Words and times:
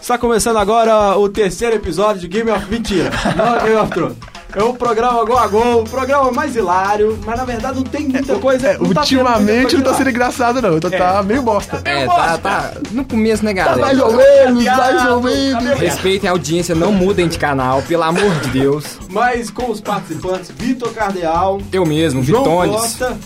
Está 0.00 0.18
começando 0.18 0.58
agora 0.58 1.16
o 1.16 1.28
terceiro 1.28 1.76
episódio 1.76 2.20
de 2.20 2.28
Game 2.28 2.50
of 2.50 2.66
Mentira. 2.70 3.10
Não 3.36 3.56
é 3.56 3.60
Game 3.60 3.76
of 3.76 3.92
Thrones. 3.92 4.27
É 4.56 4.62
o 4.62 4.72
programa 4.72 5.24
Gol 5.24 5.38
a 5.38 5.46
Gol, 5.46 5.82
o 5.82 5.84
programa 5.84 6.32
mais 6.32 6.56
hilário, 6.56 7.18
mas 7.24 7.36
na 7.38 7.44
verdade 7.44 7.76
não 7.76 7.84
tem 7.84 8.08
muita 8.08 8.34
coisa. 8.36 8.68
É, 8.68 8.78
não 8.78 8.90
tá 8.92 9.00
ultimamente 9.00 9.76
não 9.76 9.82
tá 9.84 9.94
sendo 9.94 10.10
engraçado, 10.10 10.62
não. 10.62 10.80
Tá, 10.80 10.90
tá 10.90 11.22
meio 11.22 11.42
bosta. 11.42 11.82
É, 11.84 12.06
bosta. 12.06 12.22
tá, 12.22 12.38
tá. 12.38 12.72
No 12.92 13.04
começo, 13.04 13.44
né, 13.44 13.52
Tá 13.54 13.64
galera? 13.64 13.80
mais 13.82 13.98
ou 14.00 14.16
menos, 14.16 14.64
mais 14.64 15.06
ou 15.06 15.22
menos. 15.22 15.78
Respeitem 15.78 16.28
a 16.28 16.32
audiência, 16.32 16.74
não 16.74 16.92
mudem 16.92 17.28
de 17.28 17.38
canal, 17.38 17.82
pelo 17.82 18.02
amor 18.04 18.30
de 18.40 18.48
Deus. 18.48 18.98
Mas 19.10 19.50
com 19.50 19.70
os 19.70 19.80
participantes 19.80 20.50
Vitor 20.56 20.90
Cardeal, 20.92 21.60
Eu 21.72 21.84
mesmo, 21.84 22.22
João 22.22 22.42
Vitones. 22.44 22.76
Costa 22.80 23.16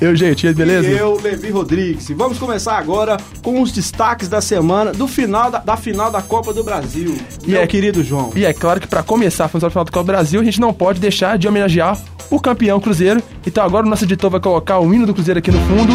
Eu, 0.00 0.14
gente, 0.16 0.52
beleza? 0.52 0.88
e 0.88 0.98
eu, 0.98 1.18
Levi 1.22 1.50
Rodrigues. 1.50 2.08
E 2.10 2.14
vamos 2.14 2.38
começar 2.38 2.76
agora 2.76 3.16
com 3.42 3.60
os 3.62 3.70
destaques 3.72 4.28
da 4.28 4.40
semana, 4.40 4.92
do 4.92 5.06
final 5.06 5.50
da, 5.50 5.58
da 5.58 5.76
final 5.76 6.10
da 6.10 6.20
Copa 6.22 6.52
do 6.52 6.64
Brasil. 6.64 7.16
E 7.46 7.50
Meu 7.52 7.62
é- 7.62 7.66
querido 7.66 8.02
João. 8.02 8.32
E 8.34 8.44
é 8.44 8.52
claro 8.52 8.80
que 8.80 8.86
pra 8.86 9.02
começar 9.02 9.44
a 9.44 9.48
final 9.48 9.68
do 9.70 9.72
Copa 9.74 9.92
do 9.92 10.04
Brasil, 10.04 10.40
a 10.40 10.44
gente 10.44 10.60
não 10.60 10.72
pode 10.82 10.98
deixar 10.98 11.38
de 11.38 11.46
homenagear 11.46 11.96
o 12.28 12.40
campeão 12.40 12.80
Cruzeiro. 12.80 13.22
Então 13.46 13.64
agora 13.64 13.86
o 13.86 13.88
nosso 13.88 14.02
editor 14.02 14.28
vai 14.28 14.40
colocar 14.40 14.80
o 14.80 14.92
hino 14.92 15.06
do 15.06 15.14
Cruzeiro 15.14 15.38
aqui 15.38 15.52
no 15.52 15.58
fundo. 15.60 15.92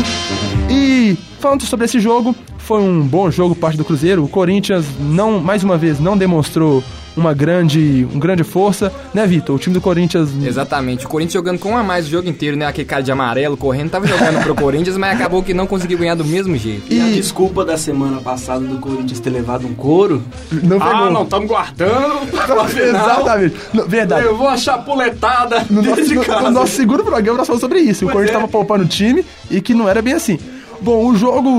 E 0.70 1.18
falando 1.42 1.64
sobre 1.64 1.84
esse 1.84 2.00
jogo, 2.00 2.34
foi 2.58 2.80
um 2.80 3.06
bom 3.06 3.30
jogo 3.30 3.54
parte 3.54 3.76
do 3.76 3.84
Cruzeiro. 3.84 4.24
O 4.24 4.30
Corinthians 4.30 4.86
não, 4.98 5.42
mais 5.42 5.62
uma 5.62 5.78
vez, 5.78 6.00
não 6.00 6.18
demonstrou 6.18 6.82
uma 7.18 7.34
grande, 7.34 8.08
um 8.14 8.20
grande 8.20 8.44
força, 8.44 8.92
né, 9.14 9.26
Vitor? 9.28 9.56
O 9.56 9.60
time 9.60 9.74
do 9.74 9.82
Corinthians 9.82 10.30
Exatamente. 10.44 11.06
O 11.06 11.10
Corinthians 11.10 11.34
jogando 11.34 11.60
com 11.60 11.72
um 11.72 11.78
a 11.78 11.84
mais 11.84 12.06
o 12.08 12.10
jogo 12.10 12.30
inteiro, 12.30 12.56
né? 12.56 12.66
Aquele 12.66 12.86
cara 12.88 13.02
de 13.02 13.12
amarelo 13.12 13.58
correndo, 13.58 13.90
tava 13.90 14.08
jogando 14.08 14.42
pro 14.44 14.56
Corinthians, 14.56 14.96
mas 14.98 15.16
acabou 15.16 15.42
que 15.44 15.54
não 15.54 15.66
conseguiu 15.68 15.98
ganhar 15.98 16.16
do 16.16 16.24
mesmo 16.24 16.56
jeito. 16.56 16.84
E 16.94 17.00
a 17.02 17.08
E- 17.10 17.14
desculpa 17.16 17.66
da 17.66 17.78
semana 17.78 18.22
passada 18.22 18.60
do 18.66 18.78
Corinthians 18.78 19.20
ter 19.20 19.30
levado 19.32 19.66
um 19.68 19.74
couro? 19.74 20.24
não 20.52 20.80
pegou. 20.80 20.96
Ah, 20.96 21.10
não, 21.10 21.24
estamos 21.24 21.48
guardando 21.48 22.28
pra 22.32 22.66
final. 22.70 22.88
Exatamente. 23.22 23.56
Não, 23.74 23.88
verdade. 23.88 24.28
Levou 24.28 24.48
a 24.48 24.56
chapuletada 24.58 25.66
No 25.70 25.82
nosso, 25.82 26.04
de 26.06 26.16
no- 26.16 26.24
casa. 26.24 26.42
no 26.42 26.52
nosso 26.52 26.72
segundo 26.74 27.04
programa 27.04 27.38
nós 27.40 27.48
falamos 27.48 27.62
sobre 27.62 27.80
isso. 27.80 28.06
o 28.06 28.08
Pois 28.08 28.14
Corinthians 28.14 28.36
é. 28.36 28.38
estava 28.46 28.52
poupando 28.52 28.84
o 28.84 28.88
time 28.88 29.26
e 29.50 29.60
que 29.62 29.74
não 29.74 29.88
era 29.90 30.02
bem 30.02 30.14
assim. 30.14 30.40
Bom, 30.80 31.08
o 31.08 31.16
jogo, 31.16 31.50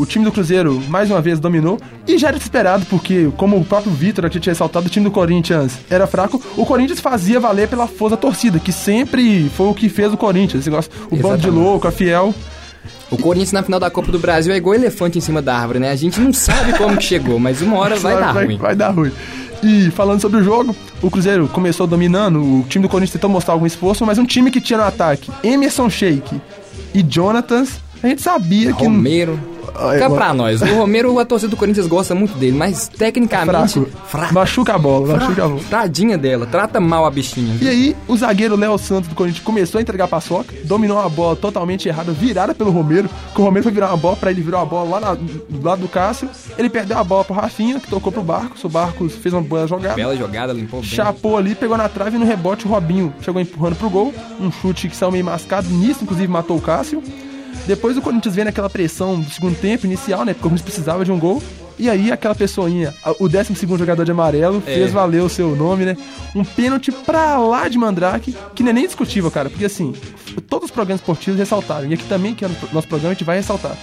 o 0.00 0.06
time 0.06 0.24
do 0.24 0.30
Cruzeiro 0.32 0.80
mais 0.88 1.10
uma 1.10 1.20
vez 1.20 1.40
dominou 1.40 1.78
e 2.06 2.16
já 2.16 2.28
era 2.28 2.36
esperado, 2.36 2.86
porque, 2.86 3.28
como 3.36 3.56
o 3.56 3.64
próprio 3.64 3.92
Vitor 3.92 4.24
aqui 4.24 4.38
tinha 4.38 4.52
ressaltado, 4.52 4.86
o 4.86 4.90
time 4.90 5.04
do 5.04 5.10
Corinthians 5.10 5.78
era 5.90 6.06
fraco. 6.06 6.40
O 6.56 6.64
Corinthians 6.64 7.00
fazia 7.00 7.40
valer 7.40 7.68
pela 7.68 7.86
força 7.86 8.16
da 8.16 8.22
torcida, 8.22 8.58
que 8.58 8.72
sempre 8.72 9.50
foi 9.56 9.66
o 9.66 9.74
que 9.74 9.88
fez 9.88 10.12
o 10.12 10.16
Corinthians. 10.16 10.60
Esse 10.60 10.70
negócio, 10.70 10.90
o 11.06 11.16
bando 11.16 11.38
de 11.38 11.46
Exatamente. 11.46 11.50
louco, 11.50 11.88
a 11.88 11.90
fiel. 11.90 12.34
O 13.10 13.16
Corinthians 13.16 13.52
na 13.52 13.62
final 13.62 13.80
da 13.80 13.90
Copa 13.90 14.12
do 14.12 14.18
Brasil 14.18 14.52
é 14.52 14.56
igual 14.56 14.74
elefante 14.74 15.18
em 15.18 15.20
cima 15.20 15.40
da 15.42 15.56
árvore, 15.56 15.78
né? 15.78 15.90
A 15.90 15.96
gente 15.96 16.20
não 16.20 16.32
sabe 16.32 16.76
como 16.76 16.96
que 16.96 17.04
chegou, 17.04 17.38
mas 17.38 17.60
uma 17.62 17.78
hora 17.78 17.96
vai 18.00 18.14
dar 18.14 18.32
ruim. 18.32 18.56
Vai 18.58 18.76
dar 18.76 18.90
ruim. 18.90 19.12
E 19.62 19.90
falando 19.90 20.20
sobre 20.20 20.40
o 20.40 20.44
jogo, 20.44 20.74
o 21.02 21.10
Cruzeiro 21.10 21.48
começou 21.48 21.86
dominando, 21.86 22.40
o 22.40 22.64
time 22.68 22.82
do 22.84 22.88
Corinthians 22.88 23.12
tentou 23.14 23.28
mostrar 23.28 23.54
algum 23.54 23.66
esforço, 23.66 24.06
mas 24.06 24.18
um 24.18 24.24
time 24.24 24.50
que 24.50 24.60
tinha 24.60 24.78
no 24.78 24.84
ataque 24.84 25.32
Emerson 25.42 25.90
Sheik 25.90 26.40
e 26.94 27.04
Jonathans, 27.08 27.80
a 28.02 28.06
gente 28.08 28.22
sabia 28.22 28.72
que. 28.72 28.84
Romero. 28.84 29.38
Ah, 29.80 29.92
Fica 29.92 30.06
é, 30.06 30.08
pra 30.08 30.34
nós. 30.34 30.60
O 30.60 30.74
Romero, 30.74 31.16
a 31.20 31.24
torcida 31.24 31.50
do 31.50 31.56
Corinthians 31.56 31.86
gosta 31.86 32.12
muito 32.12 32.36
dele, 32.36 32.56
mas 32.56 32.88
tecnicamente. 32.88 33.74
Fraco. 33.74 33.90
Fraco. 34.08 34.34
Machuca 34.34 34.74
a 34.74 34.78
bola, 34.78 35.16
machuca 35.16 35.44
a 35.44 35.48
bola. 35.48 35.60
Tadinha 35.70 36.18
dela, 36.18 36.46
trata 36.46 36.80
mal 36.80 37.06
a 37.06 37.10
bichinha. 37.10 37.56
E 37.60 37.68
aí, 37.68 37.96
o 38.08 38.16
zagueiro 38.16 38.56
Léo 38.56 38.76
Santos 38.76 39.08
do 39.08 39.14
Corinthians 39.14 39.44
começou 39.44 39.78
a 39.78 39.82
entregar 39.82 40.08
paçoca, 40.08 40.52
dominou 40.64 40.98
a 40.98 41.08
bola 41.08 41.36
totalmente 41.36 41.86
errada, 41.88 42.10
virada 42.10 42.54
pelo 42.56 42.70
Romero, 42.72 43.08
que 43.32 43.40
o 43.40 43.44
Romero 43.44 43.62
foi 43.62 43.70
virar 43.70 43.88
uma 43.88 43.96
bola 43.96 44.16
pra 44.16 44.30
ele, 44.32 44.40
virou 44.40 44.60
a 44.60 44.64
bola 44.64 44.98
lá 44.98 45.00
na- 45.00 45.14
do 45.14 45.62
lado 45.62 45.82
do 45.82 45.88
Cássio. 45.88 46.28
Ele 46.56 46.68
perdeu 46.70 46.98
a 46.98 47.04
bola 47.04 47.22
pro 47.24 47.34
Rafinha, 47.34 47.78
que 47.78 47.88
tocou 47.88 48.10
pro 48.10 48.22
Barcos, 48.24 48.64
o 48.64 48.68
Barcos 48.68 49.14
fez 49.14 49.32
uma 49.32 49.42
boa 49.42 49.64
jogada. 49.68 49.94
Bela 49.94 50.16
jogada, 50.16 50.52
limpou 50.52 50.80
bem. 50.80 50.88
Chapou 50.88 51.36
ali, 51.36 51.54
pegou 51.54 51.76
na 51.76 51.88
trave 51.88 52.16
e 52.16 52.18
no 52.18 52.26
rebote 52.26 52.66
o 52.66 52.68
Robinho 52.68 53.12
chegou 53.22 53.40
empurrando 53.40 53.76
pro 53.76 53.88
gol. 53.90 54.12
Um 54.40 54.50
chute 54.50 54.88
que 54.88 54.96
saiu 54.96 55.12
meio 55.12 55.24
mascado, 55.24 55.68
nisso 55.68 56.02
inclusive 56.02 56.26
matou 56.26 56.56
o 56.56 56.60
Cássio. 56.60 57.00
Depois 57.66 57.96
o 57.96 58.02
Corinthians 58.02 58.34
veio 58.34 58.44
naquela 58.46 58.70
pressão 58.70 59.20
do 59.20 59.30
segundo 59.30 59.56
tempo 59.56 59.86
inicial, 59.86 60.24
né? 60.24 60.32
Porque 60.32 60.40
o 60.46 60.50
Corinthians 60.50 60.64
precisava 60.64 61.04
de 61.04 61.12
um 61.12 61.18
gol. 61.18 61.42
E 61.78 61.88
aí 61.88 62.10
aquela 62.10 62.34
pessoinha, 62.34 62.92
o 63.20 63.28
12 63.28 63.54
segundo 63.54 63.78
jogador 63.78 64.04
de 64.04 64.10
amarelo, 64.10 64.60
É. 64.66 64.74
fez 64.74 64.90
valer 64.92 65.22
o 65.22 65.28
seu 65.28 65.54
nome, 65.54 65.84
né? 65.84 65.96
Um 66.34 66.44
pênalti 66.44 66.90
pra 66.90 67.38
lá 67.38 67.68
de 67.68 67.78
Mandrake, 67.78 68.34
que 68.54 68.62
não 68.64 68.70
é 68.70 68.72
nem 68.72 68.84
discutível, 68.86 69.30
cara. 69.30 69.48
Porque 69.48 69.64
assim, 69.64 69.94
todos 70.48 70.66
os 70.66 70.70
programas 70.72 71.00
esportivos 71.00 71.38
ressaltaram. 71.38 71.88
E 71.88 71.94
aqui 71.94 72.04
também, 72.04 72.34
que 72.34 72.44
é 72.44 72.48
o 72.48 72.50
nosso 72.72 72.88
programa, 72.88 73.12
a 73.12 73.14
gente 73.14 73.24
vai 73.24 73.36
ressaltar. 73.36 73.76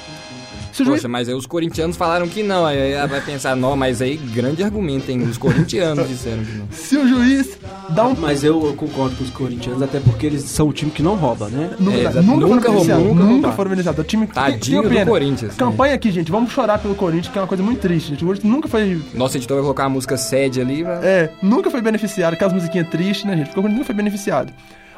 Se 0.76 0.82
o 0.82 0.86
juiz 0.86 0.98
Poxa, 0.98 1.08
mas 1.08 1.30
aí 1.30 1.34
os 1.34 1.46
corintianos 1.46 1.96
falaram 1.96 2.28
que 2.28 2.44
não. 2.44 2.66
Aí 2.66 2.92
ela 2.92 3.08
vai 3.08 3.22
pensar, 3.22 3.56
não, 3.56 3.78
mas 3.78 4.02
aí 4.02 4.18
grande 4.18 4.62
argumento, 4.62 5.10
hein? 5.10 5.22
Os 5.24 5.38
corintianos 5.38 6.06
disseram 6.10 6.44
que 6.44 6.52
não. 6.52 6.68
se 6.70 6.98
o 6.98 7.08
juiz 7.08 7.58
dá 7.92 8.06
um 8.06 8.14
Mas 8.14 8.44
eu, 8.44 8.62
eu 8.66 8.74
concordo 8.74 9.16
com 9.16 9.24
os 9.24 9.30
corintianos, 9.30 9.82
até 9.82 10.02
porque 10.02 10.26
eles 10.26 10.44
são 10.44 10.68
o 10.68 10.74
time 10.74 10.92
que 10.92 11.02
não 11.02 11.16
rouba, 11.16 11.48
né? 11.48 11.70
Nunca, 11.80 11.98
É, 11.98 12.22
nunca, 12.22 12.46
Nunca 12.48 12.70
roubou, 12.72 12.98
nunca, 13.16 13.24
nunca 13.24 13.52
foram 13.54 13.70
beneficiados. 13.70 14.04
O 14.04 14.08
time 14.08 14.28
Tadinho 14.28 14.82
tem 14.82 14.90
do 14.90 14.94
pena. 14.96 15.10
Corinthians, 15.10 15.52
né? 15.52 15.58
Campanha 15.58 15.96
aqui, 15.96 16.12
gente. 16.12 16.30
Vamos 16.30 16.52
chorar 16.52 16.78
pelo 16.80 16.94
Corinthians, 16.94 17.30
que 17.32 17.38
é 17.40 17.42
uma 17.42 17.48
coisa 17.48 17.64
muito 17.64 17.80
triste, 17.80 18.10
gente. 18.10 18.24
O 18.26 18.28
Corinthians 18.28 18.52
nunca 18.54 18.68
foi. 18.68 19.02
Nosso 19.14 19.38
editor 19.38 19.56
vai 19.56 19.64
colocar 19.64 19.86
a 19.86 19.90
música 19.90 20.18
sede 20.18 20.60
ali. 20.60 20.84
mas- 20.84 21.04
É, 21.06 21.32
nunca 21.42 21.72
foi 21.72 21.82
beneficiado. 21.82 22.34
Aquelas 22.34 22.54
musiquinhas 22.54 22.90
tristes, 22.90 23.24
né, 23.26 23.38
gente? 23.38 23.46
Porque 23.46 23.60
o 23.60 23.64
Corinthians 23.64 23.78
nunca 23.80 23.86
foi 23.86 23.96
beneficiado. 23.96 24.52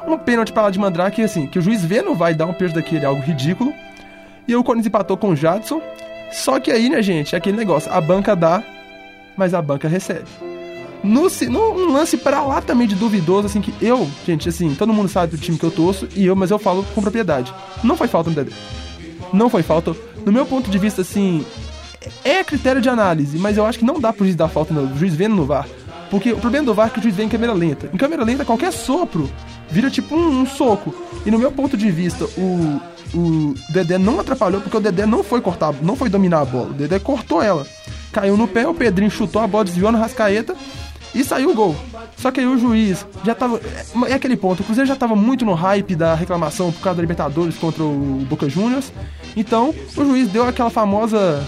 Um 0.06 0.18
pênalti 0.18 0.52
pra 0.52 0.62
lá 0.62 0.70
de 0.70 0.78
Mandrake, 0.78 1.22
assim, 1.22 1.46
que 1.46 1.58
o 1.58 1.62
juiz 1.62 1.84
vê 1.84 2.02
não 2.02 2.16
vai 2.16 2.34
dar 2.34 2.46
um 2.46 2.52
pênalti 2.52 2.74
daquele, 2.74 3.04
algo 3.04 3.22
ridículo. 3.22 3.72
E 4.48 4.56
o 4.56 4.64
Corinthians 4.64 4.86
empatou 4.86 5.16
com 5.16 5.28
o 5.30 5.36
Jadson. 5.36 5.82
Só 6.32 6.58
que 6.58 6.70
aí, 6.70 6.88
né, 6.88 7.02
gente, 7.02 7.34
é 7.34 7.38
aquele 7.38 7.56
negócio. 7.56 7.92
A 7.92 8.00
banca 8.00 8.34
dá, 8.34 8.62
mas 9.36 9.52
a 9.52 9.60
banca 9.60 9.86
recebe. 9.86 10.24
No, 11.04 11.28
no 11.48 11.72
um 11.74 11.92
lance 11.92 12.16
pra 12.16 12.42
lá 12.42 12.60
também 12.60 12.88
de 12.88 12.94
duvidoso, 12.94 13.46
assim, 13.46 13.60
que 13.60 13.72
eu, 13.80 14.08
gente, 14.26 14.48
assim, 14.48 14.74
todo 14.74 14.92
mundo 14.92 15.08
sabe 15.08 15.36
do 15.36 15.38
time 15.40 15.58
que 15.58 15.64
eu 15.64 15.70
torço, 15.70 16.08
e 16.16 16.26
eu, 16.26 16.34
mas 16.34 16.50
eu 16.50 16.58
falo 16.58 16.84
com 16.94 17.00
propriedade. 17.00 17.54
Não 17.84 17.96
foi 17.96 18.08
falta 18.08 18.30
no 18.30 18.36
Dedé. 18.36 18.50
Não 19.32 19.48
foi 19.48 19.62
falta. 19.62 19.94
No 20.24 20.32
meu 20.32 20.44
ponto 20.44 20.70
de 20.70 20.78
vista, 20.78 21.02
assim, 21.02 21.44
é 22.24 22.42
critério 22.42 22.80
de 22.80 22.88
análise, 22.88 23.38
mas 23.38 23.56
eu 23.56 23.64
acho 23.64 23.78
que 23.78 23.84
não 23.84 24.00
dá 24.00 24.12
pro 24.12 24.24
juiz 24.24 24.34
dar 24.34 24.48
falta 24.48 24.74
no 24.74 24.96
juiz 24.98 25.14
vendo 25.14 25.36
no 25.36 25.44
VAR. 25.44 25.68
Porque 26.10 26.32
o 26.32 26.38
problema 26.38 26.66
do 26.66 26.74
VAR 26.74 26.88
é 26.88 26.90
que 26.90 26.98
o 26.98 27.02
juiz 27.02 27.14
vê 27.14 27.22
em 27.22 27.28
câmera 27.28 27.52
lenta. 27.52 27.88
Em 27.92 27.96
câmera 27.96 28.24
lenta, 28.24 28.44
qualquer 28.44 28.72
sopro 28.72 29.30
vira 29.70 29.90
tipo 29.90 30.14
um, 30.14 30.42
um 30.42 30.46
soco. 30.46 30.94
E 31.24 31.30
no 31.30 31.38
meu 31.38 31.52
ponto 31.52 31.76
de 31.76 31.90
vista, 31.90 32.24
o, 32.36 32.80
o 33.14 33.54
Dedé 33.70 33.98
não 33.98 34.20
atrapalhou, 34.20 34.60
porque 34.60 34.76
o 34.76 34.80
Dedé 34.80 35.06
não 35.06 35.22
foi 35.22 35.40
cortar, 35.40 35.74
não 35.82 35.96
foi 35.96 36.08
dominar 36.08 36.40
a 36.40 36.44
bola. 36.44 36.70
O 36.70 36.74
Dedé 36.74 36.98
cortou 36.98 37.42
ela. 37.42 37.66
Caiu 38.12 38.36
no 38.36 38.48
pé, 38.48 38.66
o 38.66 38.74
Pedrinho 38.74 39.10
chutou 39.10 39.42
a 39.42 39.46
bola, 39.46 39.64
desviou 39.64 39.92
no 39.92 39.98
rascaeta 39.98 40.56
e 41.14 41.24
saiu 41.24 41.50
o 41.50 41.54
gol. 41.54 41.76
Só 42.16 42.30
que 42.30 42.40
aí 42.40 42.46
o 42.46 42.58
juiz 42.58 43.06
já 43.24 43.34
tava. 43.34 43.60
É, 44.06 44.12
é 44.12 44.14
aquele 44.14 44.36
ponto, 44.36 44.60
o 44.60 44.64
Cruzeiro 44.64 44.88
já 44.88 44.96
tava 44.96 45.14
muito 45.14 45.44
no 45.44 45.54
hype 45.54 45.94
da 45.94 46.14
reclamação 46.14 46.72
por 46.72 46.80
causa 46.80 46.96
da 46.96 47.02
Libertadores 47.02 47.56
contra 47.56 47.82
o 47.82 48.26
Boca 48.28 48.48
Juniors. 48.48 48.92
Então, 49.36 49.74
o 49.96 50.04
juiz 50.04 50.28
deu 50.28 50.46
aquela 50.46 50.70
famosa. 50.70 51.46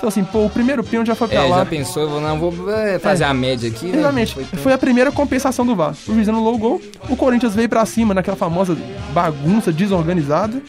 Então 0.00 0.08
assim, 0.08 0.24
pô, 0.24 0.46
o 0.46 0.50
primeiro 0.50 0.82
pênalti 0.82 1.08
já 1.08 1.14
foi 1.14 1.28
pra 1.28 1.44
É, 1.44 1.46
lá. 1.46 1.58
já 1.58 1.66
pensou, 1.66 2.04
eu 2.04 2.08
vou- 2.08 2.20
não, 2.22 2.38
vou 2.38 2.70
é, 2.70 2.98
fazer 2.98 3.24
É. 3.24 3.26
a 3.26 3.34
média 3.34 3.68
aqui, 3.68 3.84
né? 3.84 3.98
Exatamente. 3.98 4.32
Foi 4.34 4.44
tão- 4.44 4.60
Foi 4.60 4.72
a 4.72 4.78
primeira 4.78 5.12
compensação 5.12 5.66
do 5.66 5.76
VAR. 5.76 5.94
O 6.08 6.14
juiz 6.14 6.26
anulou 6.26 6.54
o 6.54 6.58
gol, 6.58 6.80
o 7.10 7.14
Corinthians 7.16 7.54
veio 7.54 7.68
pra 7.68 7.84
cima 7.84 8.14
naquela 8.14 8.34
famosa 8.36 8.74
bagunça 9.12 9.70
desorganizada. 9.70 10.62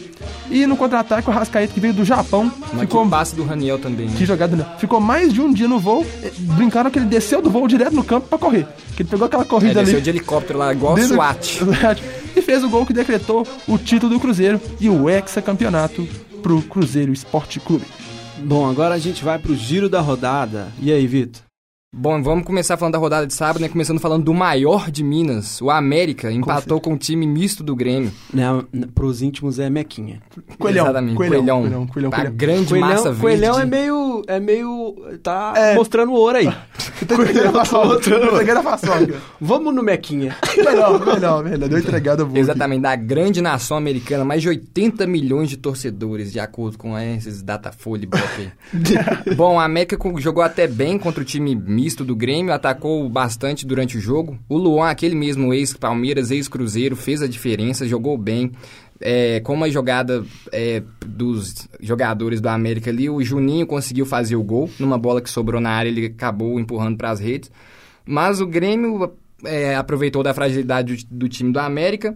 E 0.49 0.65
no 0.65 0.75
contra-ataque, 0.75 1.29
o 1.29 1.31
Rascaeta, 1.31 1.73
que 1.73 1.79
veio 1.79 1.93
do 1.93 2.03
Japão, 2.03 2.51
Mas 2.73 2.81
ficou. 2.81 3.07
que 3.09 3.35
do 3.37 3.45
Raniel 3.45 3.79
também. 3.79 4.07
né? 4.07 4.13
Que 4.17 4.25
jogada, 4.25 4.53
né? 4.53 4.65
Ficou 4.77 4.99
mais 4.99 5.31
de 5.31 5.39
um 5.39 5.53
dia 5.53 5.65
no 5.67 5.79
voo. 5.79 6.05
eh, 6.21 6.29
Brincaram 6.37 6.91
que 6.91 6.99
ele 6.99 7.05
desceu 7.05 7.41
do 7.41 7.49
voo 7.49 7.65
direto 7.69 7.95
no 7.95 8.03
campo 8.03 8.27
pra 8.27 8.37
correr. 8.37 8.67
Que 8.97 9.03
ele 9.03 9.09
pegou 9.09 9.25
aquela 9.27 9.43
É, 9.43 9.45
corrida 9.45 9.75
desceu 9.79 9.95
ali. 9.95 10.03
de 10.03 10.09
helicóptero 10.09 10.59
lá, 10.59 10.73
igual 10.73 10.95
dentro- 10.95 11.13
SWAT. 11.15 11.61
E 12.35 12.41
fez 12.41 12.65
o 12.65 12.69
gol 12.69 12.85
que 12.85 12.91
decretou 12.91 13.47
o 13.65 13.77
título 13.77 14.13
do 14.13 14.19
Cruzeiro 14.19 14.59
e 14.77 14.89
o 14.89 15.09
hexacampeonato 15.09 16.05
pro 16.43 16.61
Cruzeiro 16.63 17.13
Esporte 17.13 17.59
Clube. 17.61 17.85
Bom, 18.43 18.69
agora 18.69 18.95
a 18.95 18.99
gente 18.99 19.23
vai 19.23 19.37
pro 19.39 19.55
giro 19.55 19.89
da 19.89 20.01
rodada. 20.01 20.67
E 20.81 20.91
aí, 20.91 21.05
Vitor? 21.07 21.41
Bom, 21.93 22.23
vamos 22.23 22.45
começar 22.45 22.77
falando 22.77 22.93
da 22.93 22.99
rodada 22.99 23.27
de 23.27 23.33
sábado, 23.33 23.61
né? 23.61 23.67
Começando 23.67 23.99
falando 23.99 24.23
do 24.23 24.33
maior 24.33 24.89
de 24.89 25.03
Minas, 25.03 25.59
o 25.61 25.69
América, 25.69 26.31
empatou 26.31 26.79
com 26.79 26.93
o 26.93 26.97
time 26.97 27.27
misto 27.27 27.65
do 27.65 27.75
Grêmio. 27.75 28.09
Né, 28.33 28.45
pros 28.95 29.21
íntimos 29.21 29.59
é 29.59 29.69
Mequinha. 29.69 30.21
Coelhão, 30.57 30.85
Exatamente, 30.85 31.15
coelhão, 31.17 31.39
coelhão. 31.41 31.61
coelhão, 31.61 31.87
coelhão, 31.87 32.09
a 32.11 32.15
coelhão. 32.15 32.33
grande 32.33 32.73
massa 32.75 33.11
verde. 33.11 33.19
Coelhão 33.19 33.59
é 33.59 33.65
meio. 33.65 34.23
É 34.25 34.39
meio. 34.39 34.95
Tá 35.21 35.51
É. 35.57 35.75
mostrando 35.75 36.13
ouro 36.13 36.37
aí. 36.37 36.45
Paçoca. 37.51 38.09
Entregando 38.09 38.59
a 38.59 38.63
paçoca. 38.63 39.21
Vamos 39.41 39.75
no 39.75 39.83
Mequinha. 39.83 40.37
Melhor, 40.63 41.05
melhor, 41.05 41.43
melhor. 41.43 41.69
Deu 41.69 41.79
entregada 41.79 42.23
boa. 42.23 42.31
aqui. 42.31 42.39
Exatamente, 42.39 42.81
da 42.81 42.95
grande 42.95 43.41
nação 43.41 43.77
americana, 43.77 44.23
mais 44.23 44.41
de 44.41 44.49
80 44.49 45.05
milhões 45.07 45.49
de 45.49 45.57
torcedores, 45.57 46.31
de 46.31 46.39
acordo 46.39 46.77
com 46.77 46.97
esses 46.97 47.41
Datafolha 47.41 48.07
e. 48.07 49.33
Bom, 49.35 49.59
a 49.59 49.65
América 49.65 49.97
jogou 50.17 50.43
até 50.43 50.67
bem 50.67 50.97
contra 50.97 51.21
o 51.21 51.25
time 51.25 51.55
misto 51.55 52.03
do 52.03 52.15
Grêmio, 52.15 52.53
atacou 52.53 53.07
bastante 53.09 53.65
durante 53.65 53.97
o 53.97 54.01
jogo. 54.01 54.37
O 54.47 54.57
Luan, 54.57 54.89
aquele 54.89 55.15
mesmo 55.15 55.53
ex-Palmeiras, 55.53 56.31
ex-Cruzeiro, 56.31 56.95
fez 56.95 57.21
a 57.21 57.27
diferença, 57.27 57.87
jogou 57.87 58.17
bem. 58.17 58.51
é, 59.01 59.39
com 59.39 59.53
uma 59.53 59.69
jogada 59.69 60.23
é, 60.51 60.83
dos 61.05 61.67
jogadores 61.79 62.39
do 62.39 62.47
América 62.47 62.89
ali, 62.89 63.09
o 63.09 63.21
Juninho 63.23 63.65
conseguiu 63.65 64.05
fazer 64.05 64.35
o 64.35 64.43
gol. 64.43 64.69
Numa 64.79 64.97
bola 64.97 65.21
que 65.21 65.29
sobrou 65.29 65.59
na 65.59 65.71
área, 65.71 65.89
ele 65.89 66.05
acabou 66.05 66.59
empurrando 66.59 66.97
para 66.97 67.09
as 67.09 67.19
redes. 67.19 67.51
Mas 68.05 68.41
o 68.41 68.47
Grêmio 68.47 69.11
é, 69.45 69.75
aproveitou 69.75 70.23
da 70.23 70.33
fragilidade 70.33 71.05
do, 71.05 71.17
do 71.19 71.29
time 71.29 71.51
do 71.51 71.59
América, 71.59 72.15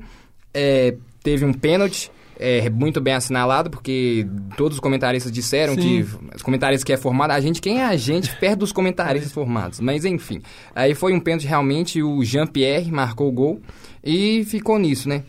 é, 0.54 0.96
teve 1.24 1.46
um 1.46 1.54
pênalti. 1.54 2.12
é, 2.40 2.70
muito 2.70 3.00
bem 3.00 3.14
assinalado, 3.14 3.70
porque 3.70 4.28
todos 4.58 4.78
os 4.78 4.80
comentaristas 4.80 5.32
disseram 5.32 5.74
Sim. 5.76 5.82
que 5.82 6.06
os 6.36 6.42
comentaristas 6.42 6.84
que 6.84 6.94
é 6.94 6.98
formado, 6.98 7.32
a 7.32 7.40
gente, 7.40 7.62
quem 7.62 7.80
é 7.80 7.86
a 7.86 7.96
gente 7.96 8.36
perto 8.38 8.60
dos 8.60 8.72
comentaristas 8.72 9.32
formados? 9.34 9.80
Mas 9.80 10.06
enfim, 10.06 10.42
aí 10.76 10.94
foi 10.94 11.14
um 11.14 11.20
pênalti 11.20 11.48
realmente, 11.48 12.02
o 12.02 12.24
Jean-Pierre 12.24 12.92
marcou 12.92 13.30
o 13.30 13.32
gol 13.32 13.62
e 14.04 14.44
ficou 14.46 14.78
nisso, 14.78 15.08
né? 15.08 15.24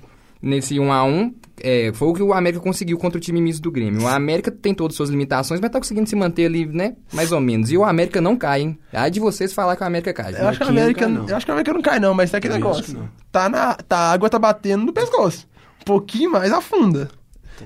Nesse 0.46 0.78
1 0.78 0.92
a 0.92 1.04
1 1.04 1.34
é, 1.62 1.90
foi 1.92 2.08
o 2.08 2.12
que 2.14 2.22
o 2.22 2.32
América 2.32 2.62
conseguiu 2.62 2.96
contra 2.98 3.18
o 3.18 3.20
time 3.20 3.40
misto 3.40 3.62
do 3.62 3.70
Grêmio. 3.72 4.02
O 4.02 4.06
América 4.06 4.50
tem 4.50 4.72
todas 4.72 4.92
as 4.94 4.96
suas 4.96 5.10
limitações, 5.10 5.60
mas 5.60 5.70
tá 5.70 5.78
conseguindo 5.80 6.08
se 6.08 6.14
manter 6.14 6.46
ali, 6.46 6.66
né? 6.66 6.94
Mais 7.12 7.32
ou 7.32 7.40
menos. 7.40 7.72
E 7.72 7.76
o 7.76 7.82
América 7.84 8.20
não 8.20 8.36
cai, 8.36 8.60
hein? 8.60 8.78
Ai 8.92 9.10
de 9.10 9.18
vocês 9.18 9.52
falar 9.52 9.74
que 9.74 9.82
o 9.82 9.86
América 9.86 10.12
cai. 10.12 10.32
Eu 10.40 10.46
acho, 10.46 10.58
que 10.58 10.64
não 10.64 10.70
América, 10.70 11.00
cai, 11.00 11.08
não. 11.08 11.28
eu 11.28 11.36
acho 11.36 11.44
que 11.46 11.50
a 11.50 11.54
América 11.54 11.72
não 11.72 11.82
cai, 11.82 11.98
não, 11.98 12.14
mas 12.14 12.30
tem 12.30 12.38
aquele 12.38 12.54
Eu 12.54 12.58
negócio. 12.58 12.94
não. 12.96 13.08
Tá 13.32 13.48
na, 13.48 13.74
tá, 13.74 13.96
a 13.98 14.12
água 14.12 14.30
tá 14.30 14.38
batendo 14.38 14.84
no 14.86 14.92
pescoço. 14.92 15.48
Um 15.80 15.84
pouquinho 15.84 16.30
mais 16.30 16.52
afunda. 16.52 17.08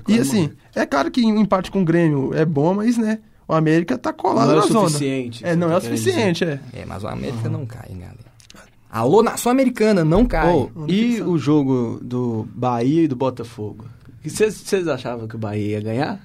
E 0.07 0.17
assim, 0.19 0.49
é 0.75 0.85
claro 0.85 1.11
que 1.11 1.21
um 1.25 1.37
empate 1.39 1.69
com 1.69 1.81
o 1.81 1.85
Grêmio 1.85 2.31
é 2.33 2.45
bom, 2.45 2.73
mas 2.73 2.97
né, 2.97 3.19
o 3.47 3.53
América 3.53 3.97
tá 3.97 4.11
colado 4.13 4.47
Não 4.47 4.53
é 4.55 4.57
o 4.57 4.61
na 4.61 4.67
zona. 4.67 4.87
suficiente, 4.87 5.45
É, 5.45 5.55
não 5.55 5.67
é 5.67 5.71
o 5.77 5.81
tá 5.81 5.81
suficiente, 5.81 6.43
é. 6.45 6.59
É, 6.73 6.85
mas 6.85 7.03
o 7.03 7.07
América 7.07 7.47
não 7.49 7.65
cai, 7.65 7.87
hein, 7.91 7.99
galera. 7.99 8.30
Alô, 8.91 9.23
nação 9.23 9.51
americana, 9.51 10.03
não 10.03 10.25
cai. 10.25 10.53
Ô, 10.53 10.69
e 10.87 11.21
o 11.21 11.37
jogo 11.37 11.97
do 12.01 12.45
Bahia 12.53 13.03
e 13.03 13.07
do 13.07 13.15
Botafogo? 13.15 13.85
Vocês 14.23 14.87
achavam 14.87 15.27
que 15.27 15.35
o 15.35 15.39
Bahia 15.39 15.77
ia 15.77 15.81
ganhar? 15.81 16.19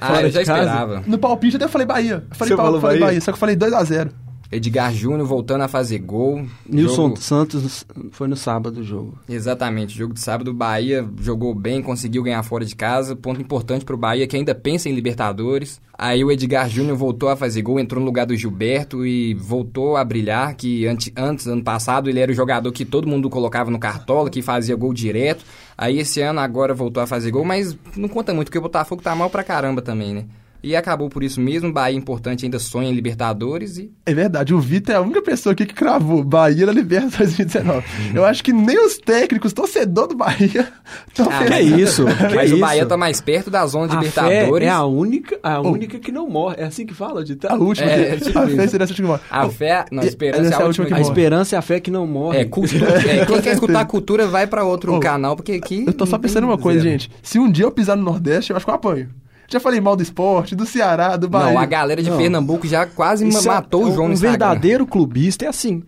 ah, 0.00 0.06
fora 0.06 0.22
eu 0.26 0.30
já 0.30 0.42
casa? 0.44 0.60
esperava. 0.62 1.02
No 1.06 1.18
palpite 1.18 1.54
eu 1.56 1.58
até 1.62 1.68
falei 1.68 1.86
Bahia. 1.86 2.24
Eu 2.30 2.34
falei, 2.34 2.48
Você 2.52 2.56
pau- 2.56 2.64
falou 2.66 2.80
falei 2.80 2.96
Bahia? 2.98 3.06
Bahia? 3.10 3.20
só 3.20 3.30
que 3.32 3.36
eu 3.36 3.40
falei 3.40 3.54
2x0. 3.56 4.10
Edgar 4.52 4.92
Júnior 4.92 5.26
voltando 5.26 5.62
a 5.62 5.68
fazer 5.68 5.98
gol. 5.98 6.44
Nilson 6.68 6.94
Jogo- 7.10 7.16
Santos 7.20 7.86
foi 8.10 8.26
no 8.26 8.36
sábado 8.36 8.80
o 8.80 8.84
jogo. 8.84 9.16
Exatamente, 9.28 9.96
jogo 9.96 10.12
de 10.14 10.20
sábado, 10.20 10.48
o 10.50 10.54
Bahia 10.54 11.08
jogou 11.20 11.54
bem, 11.54 11.80
conseguiu 11.80 12.22
ganhar 12.22 12.42
fora 12.42 12.64
de 12.64 12.74
casa, 12.74 13.14
ponto 13.14 13.40
importante 13.40 13.84
pro 13.84 13.96
Bahia 13.96 14.26
que 14.26 14.36
ainda 14.36 14.54
pensa 14.54 14.88
em 14.88 14.92
Libertadores. 14.92 15.80
Aí 15.96 16.24
o 16.24 16.32
Edgar 16.32 16.68
Júnior 16.68 16.96
voltou 16.96 17.28
a 17.28 17.36
fazer 17.36 17.62
gol, 17.62 17.78
entrou 17.78 18.00
no 18.00 18.06
lugar 18.06 18.26
do 18.26 18.34
Gilberto 18.34 19.06
e 19.06 19.34
voltou 19.34 19.96
a 19.96 20.04
brilhar, 20.04 20.54
que 20.56 20.86
ante- 20.86 21.12
antes, 21.16 21.46
ano 21.46 21.62
passado, 21.62 22.08
ele 22.10 22.18
era 22.18 22.32
o 22.32 22.34
jogador 22.34 22.72
que 22.72 22.84
todo 22.84 23.06
mundo 23.06 23.28
colocava 23.30 23.70
no 23.70 23.78
cartola, 23.78 24.30
que 24.30 24.40
fazia 24.42 24.74
gol 24.74 24.92
direto. 24.94 25.44
Aí 25.76 25.98
esse 25.98 26.20
ano 26.22 26.40
agora 26.40 26.74
voltou 26.74 27.02
a 27.02 27.06
fazer 27.06 27.30
gol, 27.30 27.44
mas 27.44 27.76
não 27.96 28.08
conta 28.08 28.32
muito, 28.34 28.46
porque 28.48 28.58
o 28.58 28.62
Botafogo 28.62 29.02
tá 29.02 29.14
mal 29.14 29.30
pra 29.30 29.44
caramba 29.44 29.80
também, 29.82 30.14
né? 30.14 30.24
E 30.62 30.76
acabou 30.76 31.08
por 31.08 31.22
isso 31.22 31.40
mesmo, 31.40 31.72
Bahia 31.72 31.96
importante 31.96 32.44
ainda 32.44 32.58
sonha 32.58 32.88
em 32.90 32.92
Libertadores 32.92 33.78
e 33.78 33.90
É 34.04 34.12
verdade, 34.12 34.52
o 34.54 34.60
Vitor 34.60 34.94
é 34.94 34.98
a 34.98 35.00
única 35.00 35.22
pessoa 35.22 35.52
aqui 35.52 35.64
que 35.64 35.74
cravou 35.74 36.22
Bahia 36.22 36.66
na 36.66 36.72
Libertadores 36.72 37.34
2019. 37.36 37.84
Eu 38.14 38.24
acho 38.24 38.44
que 38.44 38.52
nem 38.52 38.78
os 38.84 38.98
técnicos, 38.98 39.52
torcedor 39.52 40.06
do 40.08 40.14
Bahia, 40.16 40.68
estão 41.08 41.28
Ah, 41.30 41.44
Que 41.46 41.52
é 41.54 41.62
isso? 41.62 42.04
Que 42.28 42.34
Mas 42.34 42.46
isso? 42.48 42.56
o 42.56 42.60
Bahia 42.60 42.84
tá 42.86 42.96
mais 42.96 43.20
perto 43.20 43.50
da 43.50 43.66
zona 43.66 43.88
de 43.88 43.96
A 43.96 43.98
Libertadores. 44.00 44.38
fé 44.58 44.64
é 44.64 44.68
a 44.68 44.84
única, 44.84 45.38
a 45.42 45.60
Oh. 45.60 45.70
única 45.72 45.98
que 45.98 46.12
não 46.12 46.28
morre. 46.28 46.56
É 46.58 46.64
assim 46.64 46.84
que 46.84 46.92
fala, 46.94 47.24
de 47.24 47.38
A 47.48 47.54
última, 47.54 47.90
É, 47.90 48.16
que, 48.16 48.24
tipo 48.26 48.38
a 48.38 48.44
isso. 48.46 48.56
fé 48.56 48.66
seria 48.66 48.84
essa 48.84 48.92
última. 48.92 49.20
A 49.30 49.48
fé, 49.48 49.84
não, 49.90 50.02
a 50.02 50.06
esperança 50.06 50.42
essa 50.42 50.56
é 50.56 50.62
a 50.62 50.66
última 50.66 50.86
que 50.86 50.92
A 50.92 50.96
morre. 50.98 51.08
esperança 51.08 51.56
é 51.56 51.58
a 51.58 51.62
fé 51.62 51.80
que 51.80 51.90
não 51.90 52.06
morre. 52.06 52.38
É, 52.38 52.44
cultura. 52.44 52.86
é, 53.08 53.24
quem 53.24 53.40
quer 53.40 53.52
escutar 53.54 53.84
cultura 53.86 54.26
vai 54.26 54.46
pra 54.46 54.62
outro 54.64 54.94
Ô, 54.94 55.00
canal, 55.00 55.36
porque 55.36 55.52
aqui. 55.52 55.84
Eu 55.86 55.92
tô 55.92 56.04
só 56.06 56.18
pensando 56.18 56.44
uma 56.44 56.58
coisa, 56.58 56.80
zero. 56.80 56.90
gente. 56.90 57.10
Se 57.22 57.38
um 57.38 57.50
dia 57.50 57.64
eu 57.64 57.70
pisar 57.70 57.96
no 57.96 58.02
Nordeste, 58.02 58.50
eu 58.50 58.56
acho 58.56 58.66
que 58.66 58.70
eu 58.70 58.74
apanho. 58.74 59.08
Já 59.50 59.58
falei 59.60 59.80
mal 59.80 59.96
do 59.96 60.02
esporte, 60.02 60.54
do 60.54 60.64
Ceará, 60.64 61.16
do 61.16 61.28
Bahia. 61.28 61.52
Não, 61.52 61.58
a 61.60 61.66
galera 61.66 62.00
de 62.02 62.08
Não. 62.08 62.16
Pernambuco 62.16 62.66
já 62.68 62.86
quase 62.86 63.26
Isso 63.26 63.48
é- 63.48 63.52
matou 63.52 63.84
o 63.84 63.92
João 63.92 64.04
um 64.04 64.08
no 64.08 64.14
Instagram. 64.14 64.30
verdadeiro 64.38 64.86
clubista 64.86 65.44
é 65.44 65.48
assim. 65.48 65.82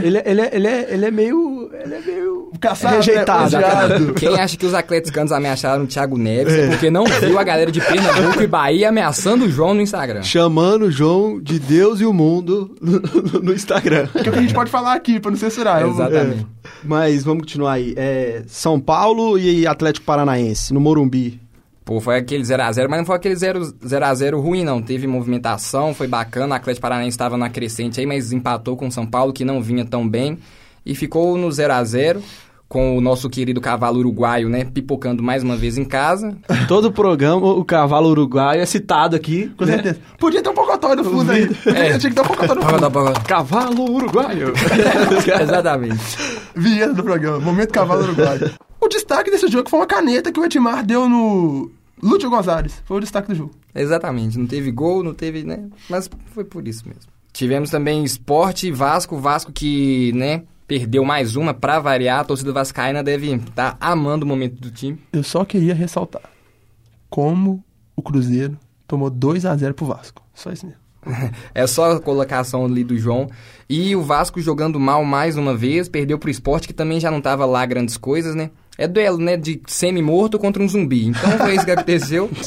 Ele, 0.00 0.18
é- 0.18 0.22
ele, 0.26 0.40
é- 0.40 0.50
ele, 0.52 0.66
é, 0.66 0.88
ele 0.94 1.04
é 1.06 1.10
meio. 1.10 1.70
Ele 1.72 1.94
é 1.94 2.00
meio. 2.00 2.50
Caçado, 2.60 2.96
rejeitado. 2.96 3.56
Odiado. 3.56 4.14
Quem 4.14 4.38
acha 4.40 4.56
que 4.56 4.64
os 4.66 4.72
atleticanos 4.74 5.30
ameaçaram 5.30 5.84
o 5.84 5.86
Thiago 5.86 6.16
Neves 6.18 6.52
é 6.54 6.68
porque 6.68 6.90
não 6.90 7.04
viu 7.04 7.38
a 7.38 7.44
galera 7.44 7.70
de 7.70 7.78
Pernambuco 7.80 8.42
e 8.42 8.46
Bahia 8.46 8.88
ameaçando 8.88 9.44
o 9.44 9.50
João 9.50 9.74
no 9.74 9.80
Instagram. 9.82 10.22
Chamando 10.22 10.86
o 10.86 10.90
João 10.90 11.38
de 11.40 11.58
Deus 11.58 12.00
e 12.00 12.06
o 12.06 12.12
mundo 12.14 12.74
no, 12.80 13.40
no 13.42 13.52
Instagram. 13.54 14.06
Que 14.08 14.18
é 14.18 14.30
o 14.30 14.32
que 14.32 14.38
a 14.38 14.42
gente 14.42 14.54
pode 14.54 14.70
falar 14.70 14.94
aqui, 14.94 15.20
pra 15.20 15.30
não 15.30 15.38
censurar. 15.38 15.86
Exatamente. 15.86 16.46
Mas 16.82 17.22
vamos 17.22 17.42
continuar 17.42 17.72
aí. 17.74 17.92
É, 17.96 18.42
São 18.48 18.80
Paulo 18.80 19.38
e 19.38 19.66
Atlético 19.66 20.04
Paranaense, 20.06 20.72
no 20.74 20.80
Morumbi. 20.80 21.40
Pô, 21.88 22.02
foi 22.02 22.18
aquele 22.18 22.42
0x0, 22.42 22.86
mas 22.86 22.98
não 22.98 23.06
foi 23.06 23.16
aquele 23.16 23.34
0x0 23.34 24.38
ruim, 24.38 24.62
não. 24.62 24.82
Teve 24.82 25.06
movimentação, 25.06 25.94
foi 25.94 26.06
bacana. 26.06 26.54
O 26.54 26.58
Atlético 26.58 26.82
Paranaense 26.82 27.14
estava 27.14 27.38
na 27.38 27.48
crescente 27.48 27.98
aí, 27.98 28.04
mas 28.04 28.30
empatou 28.30 28.76
com 28.76 28.88
o 28.88 28.92
São 28.92 29.06
Paulo, 29.06 29.32
que 29.32 29.42
não 29.42 29.62
vinha 29.62 29.86
tão 29.86 30.06
bem. 30.06 30.36
E 30.84 30.94
ficou 30.94 31.38
no 31.38 31.48
0x0, 31.48 32.20
com 32.68 32.94
o 32.98 33.00
nosso 33.00 33.30
querido 33.30 33.58
cavalo 33.58 34.00
uruguaio, 34.00 34.50
né? 34.50 34.66
Pipocando 34.66 35.22
mais 35.22 35.42
uma 35.42 35.56
vez 35.56 35.78
em 35.78 35.84
casa. 35.86 36.36
Todo 36.68 36.92
programa, 36.92 37.46
o 37.46 37.64
cavalo 37.64 38.10
uruguaio 38.10 38.60
é 38.60 38.66
citado 38.66 39.16
aqui. 39.16 39.50
Com 39.56 39.64
né? 39.64 39.72
certeza. 39.72 39.98
Podia 40.18 40.42
ter 40.42 40.50
um 40.50 40.54
pocotó 40.54 40.94
no 40.94 41.02
fundo 41.02 41.32
aí. 41.32 41.48
É. 41.74 41.96
Tinha 41.96 42.10
que 42.10 42.16
ter 42.16 42.20
um 42.20 42.24
pocotó 42.24 42.54
no 42.54 42.62
fundo. 42.64 43.22
Cavalo 43.26 43.90
uruguaio. 43.90 44.52
Exatamente. 45.40 46.18
Vinheta 46.54 46.92
do 46.92 47.02
programa. 47.02 47.40
Momento 47.40 47.72
Cavalo 47.72 48.02
Uruguaio. 48.02 48.50
O 48.78 48.88
destaque 48.88 49.30
desse 49.30 49.48
jogo 49.48 49.70
foi 49.70 49.80
uma 49.80 49.86
caneta 49.86 50.30
que 50.30 50.38
o 50.38 50.44
Edmar 50.44 50.84
deu 50.84 51.08
no 51.08 51.77
Lúcio 52.02 52.30
Gonzalez. 52.30 52.82
Foi 52.84 52.98
o 52.98 53.00
destaque 53.00 53.28
do 53.28 53.34
jogo. 53.34 53.52
Exatamente. 53.74 54.38
Não 54.38 54.46
teve 54.46 54.70
gol, 54.70 55.02
não 55.02 55.14
teve, 55.14 55.44
né? 55.44 55.68
Mas 55.88 56.08
foi 56.26 56.44
por 56.44 56.66
isso 56.66 56.86
mesmo. 56.86 57.10
Tivemos 57.32 57.70
também 57.70 58.04
Esporte 58.04 58.66
e 58.68 58.72
Vasco. 58.72 59.16
Vasco 59.18 59.52
que, 59.52 60.12
né? 60.14 60.42
Perdeu 60.66 61.04
mais 61.04 61.36
uma 61.36 61.54
pra 61.54 61.78
variar. 61.78 62.20
A 62.20 62.24
torcida 62.24 62.52
vascaína 62.52 63.02
deve 63.02 63.32
estar 63.34 63.76
amando 63.80 64.24
o 64.24 64.28
momento 64.28 64.60
do 64.60 64.70
time. 64.70 64.98
Eu 65.12 65.22
só 65.22 65.44
queria 65.44 65.74
ressaltar 65.74 66.22
como 67.08 67.64
o 67.96 68.02
Cruzeiro 68.02 68.58
tomou 68.86 69.10
2 69.10 69.44
a 69.46 69.56
0 69.56 69.74
pro 69.74 69.86
Vasco. 69.86 70.22
Só 70.34 70.52
isso 70.52 70.66
mesmo. 70.66 70.80
É 71.54 71.66
só 71.66 71.92
a 71.92 72.00
colocação 72.00 72.64
ali 72.64 72.84
do 72.84 72.96
João. 72.98 73.28
E 73.68 73.94
o 73.96 74.02
Vasco 74.02 74.40
jogando 74.40 74.78
mal 74.78 75.04
mais 75.04 75.36
uma 75.36 75.56
vez, 75.56 75.88
perdeu 75.88 76.18
pro 76.18 76.30
esporte, 76.30 76.66
que 76.66 76.74
também 76.74 77.00
já 77.00 77.10
não 77.10 77.20
tava 77.20 77.44
lá 77.46 77.64
grandes 77.64 77.96
coisas, 77.96 78.34
né? 78.34 78.50
É 78.78 78.86
duelo, 78.86 79.18
né? 79.18 79.36
De 79.36 79.60
semi-morto 79.66 80.38
contra 80.38 80.62
um 80.62 80.68
zumbi. 80.68 81.08
Então 81.08 81.30
foi 81.38 81.56
isso 81.56 81.64
que 81.64 81.70
aconteceu. 81.72 82.30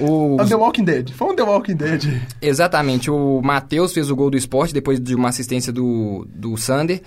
O, 0.00 0.36
É 0.40 0.44
The 0.44 0.54
Walking 0.54 0.84
Dead. 0.84 1.10
Foi 1.10 1.32
um 1.32 1.34
The 1.34 1.42
Walking 1.42 1.74
Dead. 1.74 2.20
exatamente, 2.40 3.10
o 3.10 3.40
Matheus 3.42 3.92
fez 3.92 4.08
o 4.12 4.14
gol 4.14 4.30
do 4.30 4.36
esporte 4.36 4.72
depois 4.72 5.00
de 5.00 5.12
uma 5.12 5.28
assistência 5.30 5.72
do, 5.72 6.24
do 6.32 6.56
Sander. 6.56 7.02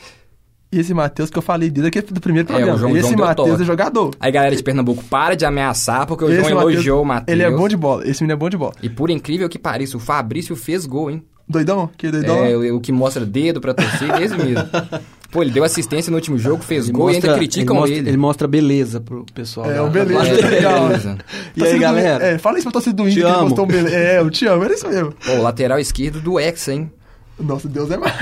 E 0.69 0.77
esse 0.77 0.93
Matheus 0.93 1.29
que 1.29 1.37
eu 1.37 1.41
falei 1.41 1.69
desde 1.69 1.87
aqui 1.87 2.13
do 2.13 2.19
primeiro 2.19 2.49
É, 2.49 2.51
programa. 2.51 2.75
o 2.75 2.79
João- 2.79 2.97
esse 2.97 3.15
Matheus 3.15 3.61
é 3.61 3.63
jogador. 3.63 4.11
Aí 4.19 4.29
galera 4.29 4.53
de 4.53 4.61
Pernambuco, 4.61 5.05
para 5.05 5.35
de 5.35 5.45
ameaçar, 5.45 6.05
porque 6.05 6.25
o 6.25 6.29
Esse 6.29 6.41
João 6.41 6.55
Matheus- 6.55 6.73
elogiou 6.73 7.01
o 7.01 7.05
Matheus. 7.05 7.33
Ele 7.33 7.43
é 7.43 7.49
bom 7.49 7.67
de 7.69 7.77
bola. 7.77 8.05
Esse 8.05 8.23
menino 8.23 8.33
é 8.33 8.39
bom 8.39 8.49
de 8.49 8.57
bola. 8.57 8.73
E 8.83 8.89
por 8.89 9.09
incrível 9.09 9.47
que 9.47 9.57
pareça, 9.57 9.95
o 9.95 9.99
Fabrício 10.01 10.53
fez 10.57 10.85
gol, 10.85 11.09
hein? 11.09 11.23
Doidão? 11.47 11.89
Que 11.97 12.11
doidão? 12.11 12.43
É, 12.43 12.57
o, 12.57 12.75
o 12.75 12.81
que 12.81 12.91
mostra 12.91 13.25
dedo 13.25 13.61
pra 13.61 13.73
torcida, 13.73 14.21
esse 14.21 14.35
mesmo. 14.35 14.65
Pô, 15.31 15.41
ele 15.41 15.51
deu 15.51 15.63
assistência 15.63 16.11
no 16.11 16.17
último 16.17 16.37
jogo, 16.37 16.61
fez 16.61 16.85
Ele 16.85 16.93
gol 16.93 17.09
e 17.09 17.13
mostra- 17.13 17.29
ainda 17.31 17.37
criticam 17.39 17.77
ele. 17.77 17.85
ele. 17.85 17.93
Mostra, 17.95 18.09
ele 18.09 18.17
mostra 18.17 18.47
beleza 18.47 18.99
pro 18.99 19.25
pessoal. 19.33 19.71
É, 19.71 19.81
o 19.81 19.89
beleza. 19.89 20.13
plateia. 20.13 20.49
legal. 20.49 20.87
beleza. 20.87 21.09
E 21.09 21.13
aí, 21.13 21.53
Torcida 21.55 21.73
do- 21.77 21.79
galera? 21.81 22.25
É, 22.25 22.37
fala 22.37 22.57
isso 22.57 22.65
pra 22.65 22.71
torcida 22.73 22.95
do 22.95 23.03
Inter 23.03 23.13
Te 23.13 23.19
que 23.21 23.25
ele 23.25 23.33
amo. 23.35 23.45
postou 23.47 23.65
um 23.65 23.67
beleza. 23.67 23.95
É, 23.95 24.19
eu 24.19 24.29
te 24.29 24.45
amo, 24.45 24.63
era 24.65 24.73
isso 24.73 24.87
mesmo. 24.87 25.13
Pô, 25.25 25.31
o 25.31 25.41
lateral 25.41 25.79
esquerdo 25.79 26.19
do 26.19 26.39
Hexa, 26.39 26.73
hein? 26.73 26.91
Nossa, 27.39 27.67
Deus 27.67 27.89
é 27.89 27.97
mais. 27.97 28.13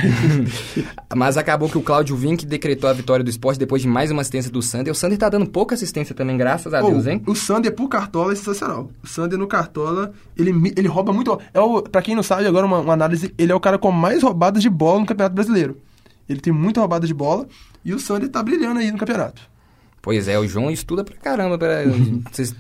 Mas 1.14 1.36
acabou 1.38 1.68
que 1.68 1.78
o 1.78 1.82
Cláudio 1.82 2.16
Vink 2.16 2.46
decretou 2.46 2.90
a 2.90 2.94
vitória 2.94 3.24
do 3.24 3.30
esporte 3.30 3.60
depois 3.60 3.82
de 3.82 3.88
mais 3.88 4.12
uma 4.12 4.22
assistência 4.22 4.50
do 4.52 4.62
Sander. 4.62 4.92
O 4.94 4.96
Sander 4.96 5.18
tá 5.18 5.28
dando 5.28 5.46
pouca 5.48 5.76
assistência 5.76 6.16
também, 6.16 6.38
graças 6.38 6.74
a 6.74 6.82
Deus, 6.82 7.06
hein? 7.08 7.22
O 7.28 7.36
Sander 7.36 7.74
pro 7.74 7.88
Cartola 7.90 8.32
é 8.32 8.36
sensacional. 8.36 8.90
O 9.04 9.08
Sander 9.08 9.38
no 9.38 9.48
Cartola, 9.48 10.12
ele, 10.38 10.52
ele 10.76 10.88
rouba 10.88 11.12
muito. 11.12 11.38
É 11.54 11.60
o, 11.60 11.82
pra 11.82 12.02
quem 12.02 12.16
não 12.16 12.24
sabe, 12.24 12.46
agora 12.46 12.66
uma, 12.66 12.80
uma 12.80 12.94
análise, 12.94 13.34
ele 13.38 13.52
é 13.52 13.56
o 13.56 13.60
cara 13.60 13.78
com 13.78 13.92
mais 13.92 14.24
roubadas 14.24 14.62
de 14.62 14.70
bola 14.70 15.02
no 15.02 15.06
Campeonato 15.06 15.36
Brasileiro. 15.36 15.76
Ele 16.30 16.40
tem 16.40 16.54
muita 16.54 16.80
roubada 16.80 17.08
de 17.08 17.14
bola 17.14 17.48
e 17.84 17.94
o 17.94 18.00
Sander 18.00 18.30
tá 18.30 18.44
brilhando 18.44 18.80
aí 18.80 18.92
no 18.92 18.98
campeonato. 18.98 19.42
Pois 20.02 20.28
é, 20.28 20.40
o 20.40 20.48
João 20.48 20.72
estuda 20.72 21.04
pra 21.04 21.16
caramba. 21.16 21.58
Pra... 21.58 21.84
Vocês. 22.32 22.56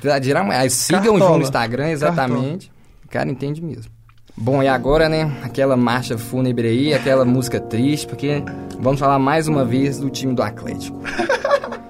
Sigam 0.73 0.99
o 1.01 1.03
Cartola. 1.03 1.19
João 1.19 1.37
no 1.37 1.43
Instagram, 1.43 1.89
exatamente. 1.89 2.71
O 3.05 3.09
cara 3.09 3.29
entende 3.29 3.61
mesmo. 3.61 3.91
Bom, 4.35 4.63
e 4.63 4.67
agora, 4.67 5.09
né? 5.09 5.37
Aquela 5.43 5.75
marcha 5.75 6.17
fúnebre 6.17 6.67
aí, 6.67 6.93
aquela 6.93 7.25
música 7.25 7.59
triste, 7.59 8.07
porque 8.07 8.41
vamos 8.79 8.99
falar 8.99 9.19
mais 9.19 9.47
uma 9.47 9.65
vez 9.65 9.99
do 9.99 10.09
time 10.09 10.33
do 10.33 10.41
Atlético. 10.41 10.97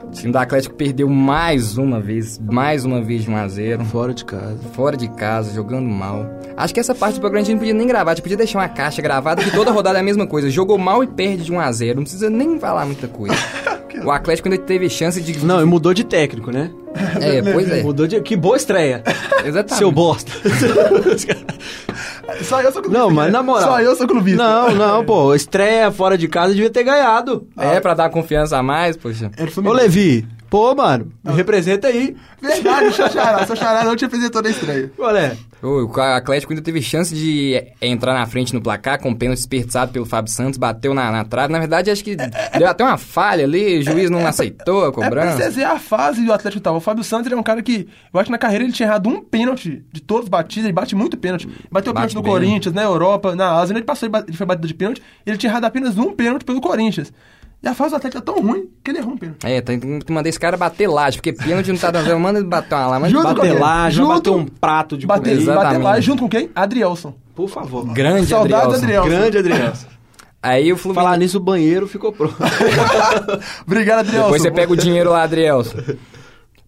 O 0.09 0.11
time 0.11 0.31
do 0.33 0.37
Atlético 0.39 0.73
perdeu 0.75 1.07
mais 1.07 1.77
uma 1.77 1.99
vez, 1.99 2.39
mais 2.39 2.83
uma 2.83 2.99
vez 2.99 3.23
de 3.23 3.29
1 3.29 3.35
a 3.37 3.47
0 3.47 3.85
Fora 3.85 4.13
de 4.13 4.25
casa. 4.25 4.57
fora 4.73 4.97
de 4.97 5.07
casa, 5.07 5.53
jogando 5.53 5.87
mal. 5.87 6.25
Acho 6.57 6.73
que 6.73 6.79
essa 6.79 6.95
parte 6.95 7.15
do 7.15 7.21
programa 7.21 7.41
a 7.41 7.45
gente 7.45 7.53
não 7.53 7.59
podia 7.59 7.73
nem 7.75 7.87
gravar, 7.87 8.11
a 8.11 8.15
gente 8.15 8.23
podia 8.23 8.35
deixar 8.37 8.59
uma 8.59 8.67
caixa 8.67 9.01
gravada 9.03 9.43
que 9.43 9.51
toda 9.51 9.71
rodada 9.71 9.99
é 9.99 10.01
a 10.01 10.03
mesma 10.03 10.25
coisa. 10.25 10.49
Jogou 10.49 10.77
mal 10.79 11.03
e 11.03 11.07
perde 11.07 11.43
de 11.43 11.53
1 11.53 11.59
a 11.59 11.71
0 11.71 11.95
Não 11.97 12.03
precisa 12.03 12.29
nem 12.29 12.59
falar 12.59 12.85
muita 12.85 13.07
coisa. 13.07 13.35
O 14.05 14.11
Atlético 14.11 14.47
ainda 14.47 14.61
teve 14.63 14.89
chance 14.89 15.21
de. 15.21 15.45
Não, 15.45 15.61
e 15.61 15.65
mudou 15.65 15.93
de 15.93 16.05
técnico, 16.05 16.51
né? 16.51 16.71
É, 17.22 17.41
pois 17.53 17.69
é. 17.69 17.84
Mudou 17.84 18.08
de... 18.08 18.19
Que 18.22 18.36
boa 18.36 18.58
estreia. 18.58 19.03
Exatamente. 19.43 19.77
Seu 19.77 19.91
bosta. 19.91 20.31
Só 22.43 22.62
eu 22.62 22.72
sou 22.72 22.81
clubista. 22.81 23.03
Não, 23.03 23.10
mas 23.10 23.31
na 23.31 23.41
moral. 23.43 23.67
Só 23.67 23.81
eu 23.81 23.96
sou 23.96 24.08
clubista. 24.08 24.41
Não, 24.41 24.75
não, 24.75 25.05
pô. 25.05 25.34
Estreia 25.34 25.91
fora 25.91 26.17
de 26.17 26.27
casa 26.27 26.53
devia 26.53 26.69
ter 26.69 26.84
ganhado. 26.84 27.48
É, 27.58 27.79
pra 27.79 27.93
dar 27.93 28.10
confiança 28.10 28.58
a 28.58 28.63
mais, 28.63 28.96
poxa. 28.96 29.31
Ô. 29.65 29.74
Levi. 29.74 30.27
Pô, 30.50 30.74
mano. 30.74 31.12
Me 31.24 31.34
representa 31.34 31.88
aí. 31.88 32.15
Verdade, 32.41 32.94
seu 32.96 33.10
xará. 33.10 33.46
Seu 33.46 33.56
xará 33.56 33.84
não 33.84 33.96
te 33.96 34.06
apresentou 34.06 34.41
na 34.41 34.50
estreia. 34.50 34.91
Olha. 34.98 35.38
O 35.62 35.86
o 35.86 36.01
Atlético 36.01 36.53
ainda 36.53 36.63
teve 36.63 36.82
chance 36.82 37.13
de 37.13 37.53
é, 37.53 37.74
entrar 37.82 38.13
na 38.13 38.25
frente 38.25 38.53
no 38.53 38.62
placar 38.62 38.98
com 39.00 39.10
um 39.10 39.15
pênalti 39.15 39.39
desperdiçado 39.39 39.91
pelo 39.91 40.06
Fábio 40.06 40.32
Santos, 40.32 40.58
bateu 40.58 40.94
na, 40.94 41.12
na 41.12 41.25
trave. 41.25 41.51
Na 41.51 41.60
verdade, 41.60 41.91
acho 41.91 42.01
que 42.03 42.15
deu 42.15 42.68
até 42.68 42.84
uma 42.84 42.98
falha 42.98 43.44
ali, 43.44 43.79
o 43.79 43.84
juiz 43.84 44.10
não 44.10 44.25
aceitou 44.25 44.86
a 44.86 44.88
É 44.88 44.91
cobrança. 44.91 45.38
você 45.38 45.50
ver 45.50 45.65
a 45.65 45.77
fase 45.77 46.25
do 46.25 46.32
Atlético 46.32 46.63
tava. 46.63 46.77
O 46.77 46.82
Fábio 46.82 47.03
Santos 47.03 47.25
ele 47.27 47.36
é 47.36 47.38
um 47.38 47.44
cara 47.44 47.62
que, 47.62 47.88
eu 48.13 48.20
acho 48.20 48.27
que 48.27 48.32
na 48.32 48.38
carreira 48.38 48.63
ele 48.63 48.72
tinha 48.74 48.88
errado 48.88 49.08
um 49.10 49.22
pênalti 49.22 49.84
de 49.91 50.01
todos 50.01 50.24
os 50.24 50.29
batidos, 50.29 50.63
ele 50.63 50.74
bate 50.74 50.96
muito 50.96 51.18
pênalti. 51.18 51.46
Bateu 51.70 51.94
Bate 51.94 52.13
pênalti 52.13 52.15
no 52.15 52.22
bem. 52.24 52.32
Corinthians, 52.32 52.74
na 52.74 52.84
Europa, 52.84 53.36
na 53.36 53.51
Ásia, 53.58 53.74
ele 53.74 53.84
passou, 53.84 54.08
ele 54.08 54.12
bate- 54.13 54.29
ele 54.29 54.38
foi 54.38 54.46
batido 54.48 54.68
de 54.68 54.74
pênalti, 54.74 55.01
ele 55.25 55.38
tinha 55.38 55.51
errado 55.51 55.65
apenas 55.65 55.98
um 55.98 56.13
pênalti 56.13 56.46
pelo 56.46 56.62
Corinthians. 56.62 57.12
E 57.61 57.67
a 57.67 57.73
fase 57.73 57.89
do 57.91 57.97
Atlético 57.97 58.21
é 58.21 58.25
tão 58.25 58.41
ruim 58.41 58.69
que 58.83 58.89
ele 58.91 58.99
errou 58.99 59.13
um 59.13 59.17
pênalti. 59.17 59.45
É, 59.45 59.59
tem 59.59 59.77
que 59.99 60.11
mandar 60.13 60.29
esse 60.29 60.39
cara 60.39 60.55
bater 60.55 60.87
laje, 60.87 61.17
porque 61.17 61.33
pênalti 61.33 61.67
não 61.69 61.77
tá 61.77 61.91
dando. 61.91 62.17
Manda 62.17 62.39
ele 62.39 62.47
bater 62.47 62.75
uma 62.75 62.87
lá, 62.87 62.99
com 63.09 63.11
Bater 63.21 63.51
já 63.57 63.89
Junto- 63.89 64.07
bateu 64.13 64.35
um 64.37 64.45
prato 64.45 64.97
de 64.97 65.05
Bater, 65.05 65.33
comida. 65.33 65.53
bater 65.55 65.75
Exatamente. 65.75 66.01
junto 66.05 66.21
com 66.23 66.29
quem? 66.29 66.49
Adrielson. 66.55 67.13
Por 67.35 67.49
favor. 67.49 67.85
grande 67.93 68.27
Saudades, 68.27 68.75
Adrielson. 68.81 68.85
Adrielson. 68.85 69.09
Grande 69.09 69.37
Adriano. 69.39 69.73
Aí 70.41 70.71
o 70.71 70.77
Fluminense. 70.77 71.03
Falar 71.05 71.17
nisso, 71.17 71.37
o 71.37 71.41
banheiro 71.41 71.85
ficou 71.85 72.13
pronto. 72.13 72.35
Obrigado, 73.67 73.99
Adrielson. 73.99 74.23
Depois 74.23 74.41
você 74.41 74.51
pega 74.51 74.71
o 74.71 74.77
dinheiro 74.77 75.09
lá, 75.09 75.23
Adrielson. 75.23 75.77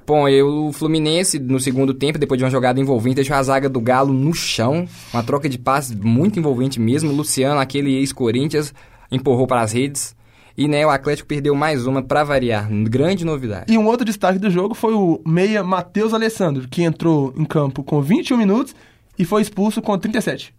Bom, 0.06 0.28
eu, 0.28 0.66
o 0.68 0.74
Fluminense, 0.74 1.40
no 1.40 1.60
segundo 1.60 1.94
tempo, 1.94 2.18
depois 2.20 2.38
de 2.38 2.44
uma 2.44 2.50
jogada 2.50 2.80
envolvente, 2.82 3.16
deixou 3.16 3.36
a 3.36 3.44
zaga 3.44 3.70
do 3.70 3.80
Galo 3.80 4.12
no 4.12 4.34
chão. 4.34 4.86
Uma 5.14 5.24
troca 5.24 5.48
de 5.48 5.58
passes 5.58 5.96
muito 5.96 6.38
envolvente 6.38 6.80
mesmo. 6.82 7.12
O 7.12 7.16
Luciano, 7.16 7.60
aquele 7.62 7.96
ex-Corinthians, 7.96 8.74
empurrou 9.12 9.48
para 9.48 9.62
as 9.62 9.72
redes. 9.72 10.14
E 10.58 10.68
né, 10.68 10.86
o 10.86 10.90
Atlético 10.90 11.28
perdeu 11.28 11.56
mais 11.56 11.86
uma 11.86 12.02
pra 12.02 12.24
variar. 12.24 12.68
Grande 12.70 13.26
novidade. 13.26 13.72
E 13.72 13.78
um 13.78 13.86
outro 13.86 14.06
destaque 14.06 14.40
do 14.40 14.50
jogo 14.50 14.74
foi 14.74 14.94
o 14.94 15.22
meia 15.26 15.64
Matheus 15.64 16.14
Alessandro, 16.14 16.68
que 16.68 16.84
entrou 16.84 17.34
em 17.38 17.46
campo 17.46 17.84
com 17.84 18.02
21 18.02 18.38
minutos 18.38 18.76
e 19.18 19.26
foi 19.26 19.42
expulso 19.42 19.82
com 19.82 19.98
37. 19.98 20.54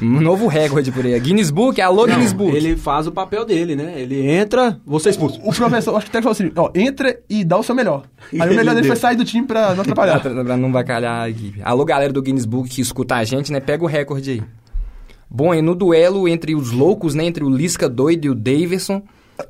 Um 0.00 0.20
novo 0.20 0.46
recorde 0.46 0.92
por 0.92 1.04
aí. 1.06 1.18
Guinness 1.18 1.50
Book, 1.50 1.80
alô 1.80 2.06
Guinness 2.06 2.32
Book. 2.32 2.54
Ele 2.54 2.76
faz 2.76 3.06
o 3.06 3.12
papel 3.12 3.44
dele, 3.44 3.74
né? 3.74 3.94
Ele 3.96 4.28
entra, 4.28 4.78
você 4.84 5.08
é 5.08 5.12
expulso. 5.12 5.40
O 5.42 5.54
professor, 5.54 5.96
acho 5.96 6.06
que 6.06 6.10
até 6.10 6.20
falou 6.20 6.32
assim, 6.32 6.52
ó, 6.54 6.70
entra 6.74 7.18
e 7.30 7.44
dá 7.44 7.56
o 7.56 7.62
seu 7.62 7.74
melhor. 7.74 8.04
Aí 8.38 8.50
o 8.50 8.54
melhor 8.54 8.74
dele 8.74 8.86
foi 8.86 8.96
sair 8.96 9.16
do 9.16 9.24
time 9.24 9.46
pra 9.46 9.74
não 9.74 9.82
atrapalhar. 9.82 10.20
Pra, 10.20 10.30
pra 10.44 10.56
não 10.56 10.70
bacalhar 10.70 11.22
a 11.22 11.30
equipe. 11.30 11.60
Alô, 11.62 11.84
galera 11.84 12.12
do 12.12 12.20
Guinness 12.20 12.44
Book 12.44 12.68
que 12.68 12.80
escuta 12.80 13.14
a 13.16 13.24
gente, 13.24 13.50
né? 13.50 13.58
Pega 13.58 13.84
o 13.84 13.86
recorde 13.86 14.32
aí. 14.32 14.42
Bom, 15.28 15.54
e 15.54 15.60
no 15.60 15.74
duelo 15.74 16.28
entre 16.28 16.54
os 16.54 16.70
loucos, 16.70 17.14
né? 17.14 17.24
Entre 17.24 17.42
o 17.44 17.48
Lisca 17.50 17.88
doido 17.88 18.24
e 18.26 18.30
o 18.30 18.34
Davidson. 18.34 19.02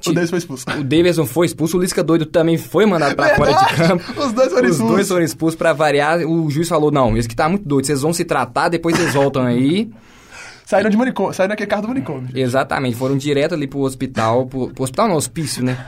O 0.05 0.13
Davis 0.13 0.31
foi 0.31 0.39
expulso. 0.41 0.65
O 0.69 0.83
Davidson 0.83 1.27
foi 1.27 1.47
expulso, 1.47 1.79
o 1.79 1.81
Lisca 1.81 2.03
doido 2.03 2.27
também 2.27 2.57
foi 2.59 2.87
mandado 2.87 3.15
pra 3.15 3.37
fora 3.37 3.53
de 3.53 3.59
Verdade! 3.77 3.89
campo. 4.05 4.21
Os 4.21 4.33
dois 4.33 4.49
foram 4.53 4.65
Os 4.69 4.71
expulsos. 4.75 4.97
dois 4.97 5.09
foram 5.09 5.25
expulsos 5.25 5.57
pra 5.57 5.73
variar. 5.73 6.19
O 6.27 6.51
juiz 6.51 6.69
falou: 6.69 6.91
não, 6.91 7.17
esse 7.17 7.29
que 7.29 7.37
tá 7.37 7.49
muito 7.49 7.69
doido, 7.69 7.87
vocês 7.87 8.03
vão 8.03 8.13
se 8.13 8.25
tratar, 8.25 8.69
depois 8.69 8.97
vocês 8.97 9.15
voltam 9.15 9.45
aí. 9.45 9.89
Saíram 10.65 10.91
de 10.91 10.97
manicômio, 10.97 11.33
saíram 11.33 11.51
naquele 11.51 11.69
carro 11.71 11.83
do 11.83 11.89
manicômio. 11.89 12.29
Exatamente, 12.35 12.97
foram 12.97 13.17
direto 13.17 13.55
ali 13.55 13.69
pro 13.69 13.79
hospital, 13.81 14.47
pro, 14.47 14.71
pro 14.71 14.83
hospital 14.83 15.07
não, 15.07 15.15
hospício, 15.15 15.63
né? 15.63 15.87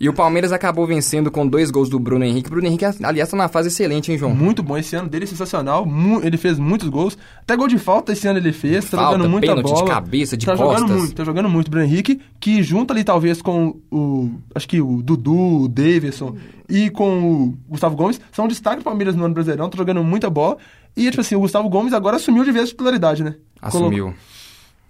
E 0.00 0.08
o 0.08 0.12
Palmeiras 0.12 0.52
acabou 0.52 0.86
vencendo 0.86 1.28
com 1.28 1.44
dois 1.46 1.70
gols 1.72 1.88
do 1.88 1.98
Bruno 1.98 2.24
Henrique. 2.24 2.48
Bruno 2.48 2.66
Henrique, 2.66 2.84
aliás, 3.02 3.28
tá 3.28 3.36
numa 3.36 3.48
fase 3.48 3.66
excelente, 3.66 4.12
hein, 4.12 4.18
João? 4.18 4.32
Muito 4.32 4.62
bom, 4.62 4.78
esse 4.78 4.94
ano 4.94 5.08
dele 5.08 5.24
é 5.24 5.26
sensacional, 5.26 5.84
ele 6.22 6.36
fez 6.36 6.56
muitos 6.56 6.88
gols, 6.88 7.18
até 7.40 7.56
gol 7.56 7.66
de 7.66 7.78
falta 7.78 8.12
esse 8.12 8.28
ano 8.28 8.38
ele 8.38 8.52
fez, 8.52 8.88
tá 8.88 8.96
Falta, 8.96 9.16
jogando 9.16 9.30
muita 9.30 9.46
pênalti 9.48 9.66
de 9.66 9.72
bola. 9.72 9.86
cabeça, 9.88 10.36
de 10.36 10.46
tá 10.46 10.56
costas. 10.56 10.80
jogando 10.80 10.98
muito, 10.98 11.14
tá 11.14 11.24
jogando 11.24 11.48
muito 11.48 11.66
o 11.66 11.70
Bruno 11.70 11.84
Henrique, 11.84 12.20
que 12.38 12.62
junta 12.62 12.94
ali 12.94 13.02
talvez 13.02 13.42
com 13.42 13.76
o, 13.90 14.30
acho 14.54 14.68
que 14.68 14.80
o 14.80 15.02
Dudu, 15.02 15.62
o 15.64 15.68
Davidson 15.68 16.36
e 16.68 16.90
com 16.90 17.32
o 17.32 17.58
Gustavo 17.68 17.96
Gomes, 17.96 18.20
são 18.30 18.44
um 18.44 18.48
destaque 18.48 18.76
do 18.76 18.84
Palmeiras 18.84 19.16
no 19.16 19.24
ano 19.24 19.34
Brasileirão, 19.34 19.68
tá 19.68 19.76
jogando 19.76 20.04
muita 20.04 20.30
bola. 20.30 20.58
E, 20.96 21.08
tipo 21.10 21.20
assim, 21.20 21.34
o 21.34 21.40
Gustavo 21.40 21.68
Gomes 21.68 21.92
agora 21.92 22.16
assumiu 22.16 22.44
de 22.44 22.52
vez 22.52 22.66
a 22.66 22.68
titularidade, 22.68 23.24
né? 23.24 23.34
Assumiu. 23.60 24.14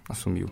Assumiu. 0.07 0.49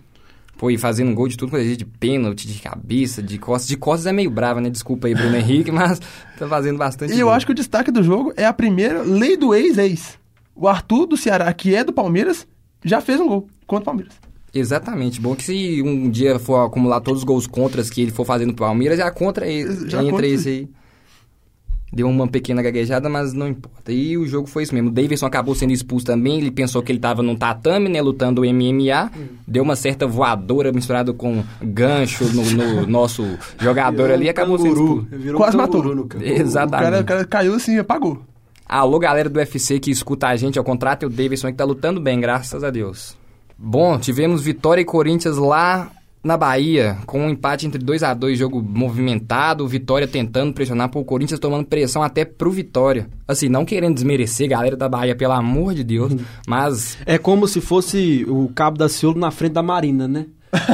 Pô, 0.58 0.72
e 0.72 0.78
fazendo 0.78 1.14
gol 1.14 1.28
de 1.28 1.38
tudo 1.38 1.50
quanto 1.52 1.62
é 1.66 1.76
de 1.76 1.86
pênalti, 1.86 2.48
de 2.48 2.60
cabeça, 2.60 3.22
de 3.22 3.38
costas. 3.38 3.68
De 3.68 3.78
costas 3.78 4.08
é 4.08 4.12
meio 4.12 4.32
brava, 4.32 4.60
né? 4.60 4.70
Desculpa 4.70 5.08
aí, 5.08 5.14
Bruno 5.14 5.36
Henrique, 5.36 5.70
mas 5.72 6.00
tá 6.38 6.48
fazendo 6.48 6.78
bastante 6.78 7.14
E 7.14 7.20
eu 7.20 7.28
gol. 7.28 7.36
acho 7.36 7.46
que 7.46 7.52
o 7.52 7.56
destaque 7.56 7.92
do 7.92 8.02
jogo 8.02 8.34
é 8.36 8.46
a 8.46 8.54
primeira 8.54 9.02
lei 9.04 9.38
do 9.38 9.54
ex-ex. 9.54 10.18
O 10.56 10.68
Arthur 10.68 11.06
do 11.06 11.16
Ceará, 11.16 11.54
que 11.54 11.76
é 11.76 11.84
do 11.84 11.94
Palmeiras, 11.94 12.48
já 12.84 13.00
fez 13.00 13.20
um 13.20 13.28
gol 13.28 13.48
contra 13.68 13.84
o 13.84 13.86
Palmeiras. 13.86 14.14
Exatamente. 14.54 15.22
Bom 15.22 15.36
que 15.36 15.44
se 15.44 15.82
um 15.84 16.10
dia 16.10 16.40
for 16.40 16.66
acumular 16.66 17.02
todos 17.02 17.20
os 17.20 17.24
gols 17.26 17.46
contras 17.46 17.90
que 17.92 18.02
ele 18.02 18.12
for 18.12 18.26
fazendo 18.26 18.54
pro 18.56 18.66
Palmeiras, 18.66 18.98
já 18.98 19.12
contra 19.12 19.46
ele. 19.46 19.88
Já 19.90 20.00
entra 20.02 20.12
contra. 20.12 20.28
esse 20.28 20.50
aí. 20.50 20.70
Deu 21.92 22.08
uma 22.10 22.28
pequena 22.28 22.62
gaguejada, 22.62 23.08
mas 23.08 23.32
não 23.32 23.48
importa. 23.48 23.94
E 23.94 24.18
o 24.18 24.28
jogo 24.28 24.46
foi 24.48 24.64
isso 24.64 24.74
mesmo. 24.76 24.90
O 24.90 24.92
Davidson 24.92 25.26
acabou 25.26 25.56
sendo 25.56 25.72
expulso 25.72 26.06
também. 26.06 26.38
Ele 26.40 26.52
pensou 26.52 26.84
que 26.84 26.92
ele 26.92 27.00
tava 27.00 27.24
num 27.24 27.36
tatame, 27.36 27.88
né? 27.88 28.02
Lutando 28.02 28.42
o 28.42 28.46
MMA. 28.46 29.10
Deu 29.48 29.64
uma 29.64 29.76
certa 29.76 30.06
voadora 30.06 30.74
misturada 30.74 31.14
com 31.14 31.42
gancho 31.62 32.26
no, 32.34 32.44
no 32.44 32.86
nosso 32.92 33.26
jogador 33.60 34.12
ali. 34.12 34.26
e 34.26 34.30
Acabou 34.30 34.58
sendo 34.58 34.74
canguru. 34.76 35.02
expulso. 35.04 35.24
Virou 35.24 35.38
Quase 35.40 35.56
um 35.56 35.60
matou. 35.62 35.96
no 35.96 36.06
campo. 36.06 36.26
Exatamente. 36.26 36.88
O 36.88 36.92
cara, 36.92 37.02
o 37.02 37.06
cara 37.06 37.26
caiu 37.26 37.54
assim 37.56 37.76
e 37.76 37.80
apagou. 37.80 38.22
Alô, 38.68 39.00
galera 39.00 39.30
do 39.30 39.38
UFC 39.40 39.80
que 39.80 39.90
escuta 39.90 40.28
a 40.28 40.36
gente, 40.36 40.60
ao 40.60 40.66
contrário, 40.66 41.08
o 41.08 41.10
Davidson 41.12 41.48
que 41.48 41.54
tá 41.58 41.64
lutando 41.64 42.02
bem, 42.02 42.20
graças 42.20 42.66
a 42.66 42.70
Deus. 42.70 43.16
Bom, 43.58 43.98
tivemos 43.98 44.42
Vitória 44.44 44.82
e 44.82 44.86
Corinthians 44.86 45.38
lá 45.38 45.90
na 46.28 46.38
Bahia, 46.38 46.98
com 47.06 47.22
um 47.22 47.30
empate 47.30 47.66
entre 47.66 47.84
2 47.84 48.04
a 48.04 48.14
2 48.14 48.38
jogo 48.38 48.62
movimentado, 48.62 49.68
Vitória 49.68 50.08
tentando 50.08 50.54
pressionar 50.54 50.90
pro 50.90 51.04
Corinthians, 51.04 51.40
tomando 51.40 51.66
pressão 51.66 52.04
até 52.04 52.26
pro 52.26 52.52
Vitória. 52.52 53.08
Assim, 53.28 53.50
não 53.50 53.66
querendo 53.66 53.96
desmerecer, 53.96 54.50
galera 54.50 54.76
da 54.76 54.88
Bahia, 54.88 55.16
pelo 55.16 55.34
amor 55.34 55.74
de 55.74 55.84
Deus, 55.84 56.14
mas 56.46 56.98
É 57.06 57.18
como 57.18 57.48
se 57.48 57.62
fosse 57.62 58.26
o 58.28 58.50
Cabo 58.54 58.78
da 58.78 58.90
Ciolo 58.90 59.18
na 59.18 59.32
frente 59.32 59.54
da 59.54 59.64
Marina, 59.64 60.08
né? 60.08 60.26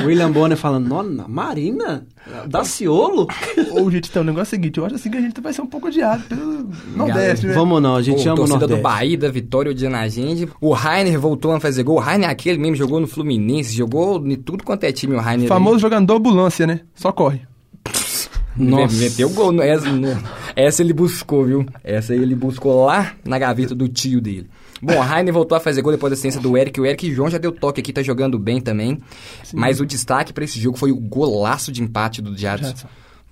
O 0.02 0.06
William 0.06 0.32
Bonner 0.32 0.56
falando, 0.58 0.88
Nona, 0.88 1.28
Marina? 1.28 2.06
Da 2.48 2.64
Ciolo? 2.64 3.28
Ô, 3.72 3.90
gente, 3.90 4.10
então, 4.10 4.22
o 4.22 4.26
negócio 4.26 4.56
é 4.56 4.58
o 4.58 4.62
seguinte, 4.62 4.78
eu 4.78 4.86
acho 4.86 4.96
assim 4.96 5.10
que 5.10 5.18
a 5.18 5.22
gente 5.22 5.42
vai 5.42 5.52
ser 5.52 5.62
um 5.62 5.66
pouco 5.66 5.88
odiado 5.88 6.24
pelo 6.26 6.70
Nordeste, 6.96 7.48
né? 7.48 7.54
Vamos 7.54 7.82
não, 7.82 7.96
a 7.96 8.02
gente 8.02 8.18
Pô, 8.24 8.30
ama 8.30 8.34
o 8.34 8.36
torcida 8.38 8.60
Nordeste. 8.60 8.80
do 8.82 8.84
Bahia, 8.84 9.18
da 9.18 9.32
Vitória 9.32 9.72
odiando 9.72 9.96
a 9.98 10.08
gente. 10.08 10.48
O 10.62 10.72
Rainer 10.74 11.20
voltou 11.20 11.52
a 11.52 11.60
fazer 11.60 11.84
gol. 11.84 11.96
O 11.98 12.00
Rainer 12.00 12.30
é 12.30 12.32
aquele 12.32 12.60
mesmo, 12.60 12.76
jogou 12.76 13.00
no 13.00 13.08
Fluminense, 13.08 13.76
jogou 13.76 14.26
em 14.26 14.36
tudo 14.36 14.64
quanto 14.64 14.84
é 14.84 14.92
time 14.92 15.16
o 15.16 15.20
Rainer. 15.20 15.42
aí. 15.44 15.48
Famoso 15.48 15.80
jogador 15.80 16.16
ambulância, 16.16 16.68
né? 16.68 16.82
Só 16.96 17.12
corre. 17.12 17.42
Nossa. 18.56 18.96
Meteu 18.96 19.30
gol. 19.32 19.52
no- 19.52 19.62
Essa, 19.64 19.90
no- 19.92 20.24
essa 20.56 20.82
ele 20.84 20.94
buscou, 20.94 21.44
viu? 21.46 21.66
Essa 21.84 22.14
ele 22.14 22.36
buscou 22.36 22.86
lá 22.86 23.14
na 23.26 23.40
gaveta 23.40 23.74
do 23.74 23.88
tio 23.90 24.22
dele. 24.22 24.48
Bom, 24.84 24.98
o 24.98 25.00
Rainer 25.00 25.34
voltou 25.34 25.56
a 25.56 25.62
fazer 25.62 25.82
gol 25.82 25.94
depois 25.94 26.12
da 26.12 26.14
assistência 26.16 26.42
do 26.42 26.58
Eric. 26.58 26.80
O 26.80 26.86
Eric 26.86 27.10
João 27.14 27.30
já 27.30 27.38
deu 27.38 27.54
toque 27.54 27.80
aqui, 27.80 27.94
tá 27.94 28.04
jogando 28.04 28.38
bem 28.38 28.60
também. 28.60 29.00
Mas 29.54 29.80
o 29.80 29.86
destaque 29.86 30.34
pra 30.34 30.44
esse 30.44 30.60
jogo 30.60 30.78
foi 30.78 30.92
o 30.92 30.98
golaço 30.98 31.72
de 31.72 31.82
empate 31.82 32.22
do 32.22 32.38
Jadson. 32.38 32.74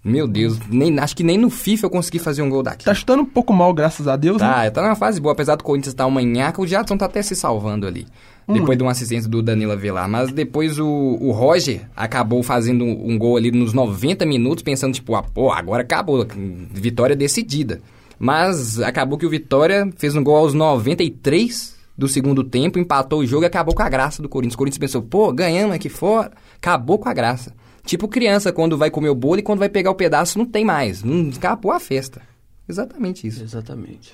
Meu 0.04 0.28
Deus, 0.28 0.58
nem, 0.68 0.98
acho 0.98 1.16
que 1.16 1.24
nem 1.24 1.38
no 1.38 1.50
FIFA 1.50 1.86
eu 1.86 1.90
consegui 1.90 2.18
fazer 2.18 2.42
um 2.42 2.50
gol 2.50 2.64
daqui. 2.64 2.86
Tá 2.86 2.94
chutando 2.94 3.22
um 3.22 3.26
pouco 3.26 3.54
mal, 3.54 3.72
graças 3.72 4.08
a 4.08 4.16
Deus, 4.16 4.42
né? 4.42 4.48
Tá, 4.48 4.72
tá 4.72 4.82
numa 4.82 4.96
fase 4.96 5.22
boa, 5.22 5.34
apesar 5.34 5.56
do 5.56 5.64
Corinthians 5.64 5.94
estar 5.94 6.08
uma 6.08 6.24
nhaca, 6.24 6.60
o 6.60 6.66
Jadson 6.66 6.98
tá 6.98 7.06
até 7.06 7.22
se 7.22 7.36
salvando 7.36 7.86
ali. 7.86 8.08
Depois 8.48 8.78
de 8.78 8.84
uma 8.84 8.92
assistência 8.92 9.30
do 9.30 9.44
Danilo 9.44 9.72
Avelar. 9.72 10.10
Mas 10.10 10.32
depois 10.32 10.80
o, 10.80 10.88
o 10.88 11.32
Roger 11.32 11.82
acabou 11.96 12.42
fazendo 12.42 12.84
um, 12.84 13.12
um 13.12 13.18
gol 13.18 13.38
ali 13.38 13.52
nos 13.52 13.74
90 13.74 14.26
minutos, 14.26 14.64
pensando, 14.64 14.94
tipo, 14.94 15.16
ah, 15.16 15.22
pô, 15.22 15.52
agora 15.52 15.84
acabou, 15.84 16.26
vitória 16.72 17.16
decidida. 17.16 17.80
Mas 18.24 18.80
acabou 18.80 19.18
que 19.18 19.26
o 19.26 19.30
Vitória 19.32 19.92
fez 19.98 20.16
um 20.16 20.24
gol 20.24 20.36
aos 20.36 20.54
93 20.54 21.76
do 21.98 22.08
segundo 22.08 22.44
tempo, 22.44 22.78
empatou 22.78 23.22
o 23.22 23.26
jogo 23.26 23.46
e 23.46 23.48
acabou 23.48 23.74
com 23.74 23.82
a 23.82 23.90
graça 23.90 24.22
do 24.22 24.30
Corinthians. 24.30 24.54
O 24.54 24.58
Corinthians 24.60 24.78
pensou, 24.78 25.02
pô, 25.02 25.34
ganhamos 25.34 25.76
aqui 25.76 25.90
fora, 25.90 26.32
acabou 26.56 27.00
com 27.00 27.10
a 27.10 27.14
graça. 27.14 27.52
Tipo 27.84 28.08
criança, 28.08 28.54
quando 28.54 28.78
vai 28.78 28.92
comer 28.92 29.10
o 29.10 29.16
bolo 29.16 29.40
e 29.40 29.42
quando 29.42 29.58
vai 29.58 29.70
pegar 29.70 29.90
o 29.90 29.96
pedaço, 29.96 30.38
não 30.38 30.46
tem 30.46 30.64
mais. 30.64 31.02
Não 31.02 31.32
acabou 31.36 31.72
a 31.72 31.80
festa. 31.80 32.22
Exatamente 32.70 33.26
isso. 33.26 33.42
Exatamente. 33.42 34.14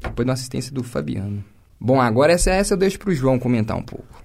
Depois 0.00 0.24
da 0.24 0.34
assistência 0.34 0.72
do 0.72 0.84
Fabiano. 0.84 1.42
Bom, 1.80 2.00
agora 2.00 2.32
essa, 2.32 2.52
essa 2.52 2.74
eu 2.74 2.78
deixo 2.78 3.00
pro 3.00 3.12
João 3.12 3.36
comentar 3.36 3.76
um 3.76 3.82
pouco. 3.82 4.22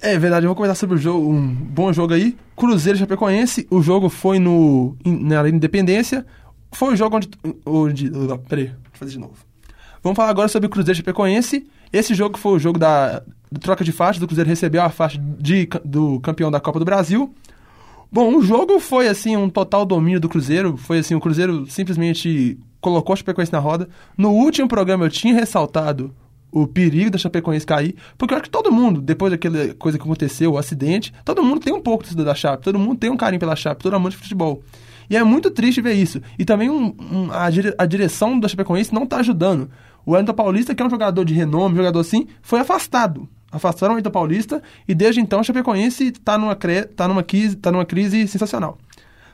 É 0.00 0.18
verdade, 0.18 0.46
eu 0.46 0.48
vou 0.48 0.56
comentar 0.56 0.76
sobre 0.76 0.96
o 0.96 0.98
jogo, 0.98 1.30
um 1.30 1.46
bom 1.46 1.92
jogo 1.92 2.14
aí. 2.14 2.34
Cruzeiro 2.56 2.98
Chapecoense, 2.98 3.66
o 3.70 3.82
jogo 3.82 4.08
foi 4.08 4.38
no 4.38 4.96
na 5.04 5.40
Arena 5.40 5.58
Independência. 5.58 6.24
Foi 6.76 6.92
o 6.92 6.96
jogo 6.96 7.16
onde. 7.16 7.30
onde 7.64 8.10
peraí, 8.48 8.66
eu 8.66 8.74
fazer 8.92 9.12
de 9.12 9.18
novo. 9.18 9.34
Vamos 10.02 10.14
falar 10.14 10.28
agora 10.28 10.46
sobre 10.46 10.66
o 10.66 10.70
Cruzeiro 10.70 10.98
Chapecoense. 10.98 11.66
Esse 11.90 12.14
jogo 12.14 12.36
foi 12.36 12.52
o 12.52 12.58
jogo 12.58 12.78
da, 12.78 13.22
da 13.50 13.58
troca 13.58 13.82
de 13.82 13.92
faixas. 13.92 14.22
O 14.22 14.26
Cruzeiro 14.26 14.50
recebeu 14.50 14.82
a 14.82 14.90
faixa 14.90 15.18
de, 15.18 15.66
do 15.82 16.20
campeão 16.20 16.50
da 16.50 16.60
Copa 16.60 16.78
do 16.78 16.84
Brasil. 16.84 17.34
Bom, 18.12 18.36
o 18.36 18.42
jogo 18.42 18.78
foi 18.78 19.08
assim 19.08 19.38
um 19.38 19.48
total 19.48 19.86
domínio 19.86 20.20
do 20.20 20.28
Cruzeiro. 20.28 20.76
Foi 20.76 20.98
assim, 20.98 21.14
o 21.14 21.20
Cruzeiro 21.20 21.64
simplesmente 21.66 22.58
colocou 22.78 23.14
a 23.14 23.16
Chapecoense 23.16 23.54
na 23.54 23.58
roda. 23.58 23.88
No 24.14 24.32
último 24.32 24.68
programa 24.68 25.06
eu 25.06 25.10
tinha 25.10 25.32
ressaltado 25.32 26.14
o 26.52 26.66
perigo 26.66 27.10
da 27.10 27.16
Chapecoense 27.16 27.64
cair, 27.64 27.96
porque 28.18 28.34
eu 28.34 28.36
acho 28.36 28.44
que 28.44 28.50
todo 28.50 28.70
mundo, 28.70 29.00
depois 29.00 29.32
daquela 29.32 29.72
coisa 29.74 29.96
que 29.96 30.04
aconteceu, 30.04 30.52
o 30.52 30.58
acidente, 30.58 31.10
todo 31.24 31.42
mundo 31.42 31.60
tem 31.60 31.72
um 31.72 31.80
pouco 31.80 32.04
da 32.14 32.34
Chape, 32.34 32.62
todo 32.62 32.78
mundo 32.78 32.98
tem 32.98 33.08
um 33.08 33.16
carinho 33.16 33.40
pela 33.40 33.56
Chape, 33.56 33.82
todo 33.82 33.98
mundo 33.98 34.10
de 34.10 34.18
futebol. 34.18 34.62
E 35.08 35.16
é 35.16 35.22
muito 35.22 35.50
triste 35.50 35.80
ver 35.80 35.94
isso. 35.94 36.20
E 36.38 36.44
também 36.44 36.70
um, 36.70 36.94
um, 36.98 37.32
a, 37.32 37.48
dire, 37.50 37.74
a, 37.76 37.86
direção 37.86 38.38
da 38.38 38.48
Chapecoense 38.48 38.94
não 38.94 39.04
está 39.04 39.18
ajudando. 39.18 39.70
O 40.04 40.12
Wellington 40.12 40.34
Paulista, 40.34 40.74
que 40.74 40.82
é 40.82 40.86
um 40.86 40.90
jogador 40.90 41.24
de 41.24 41.34
renome, 41.34 41.76
jogador 41.76 42.00
assim, 42.00 42.26
foi 42.42 42.60
afastado. 42.60 43.28
Afastaram 43.50 43.92
o 43.92 43.94
Wellington 43.96 44.10
Paulista 44.10 44.62
e 44.86 44.94
desde 44.94 45.20
então 45.20 45.40
a 45.40 45.42
Chapecoense 45.42 46.08
está 46.08 46.36
numa, 46.36 46.56
tá 46.56 47.08
numa, 47.08 47.24
tá 47.60 47.72
numa 47.72 47.84
crise 47.84 48.26
sensacional. 48.28 48.78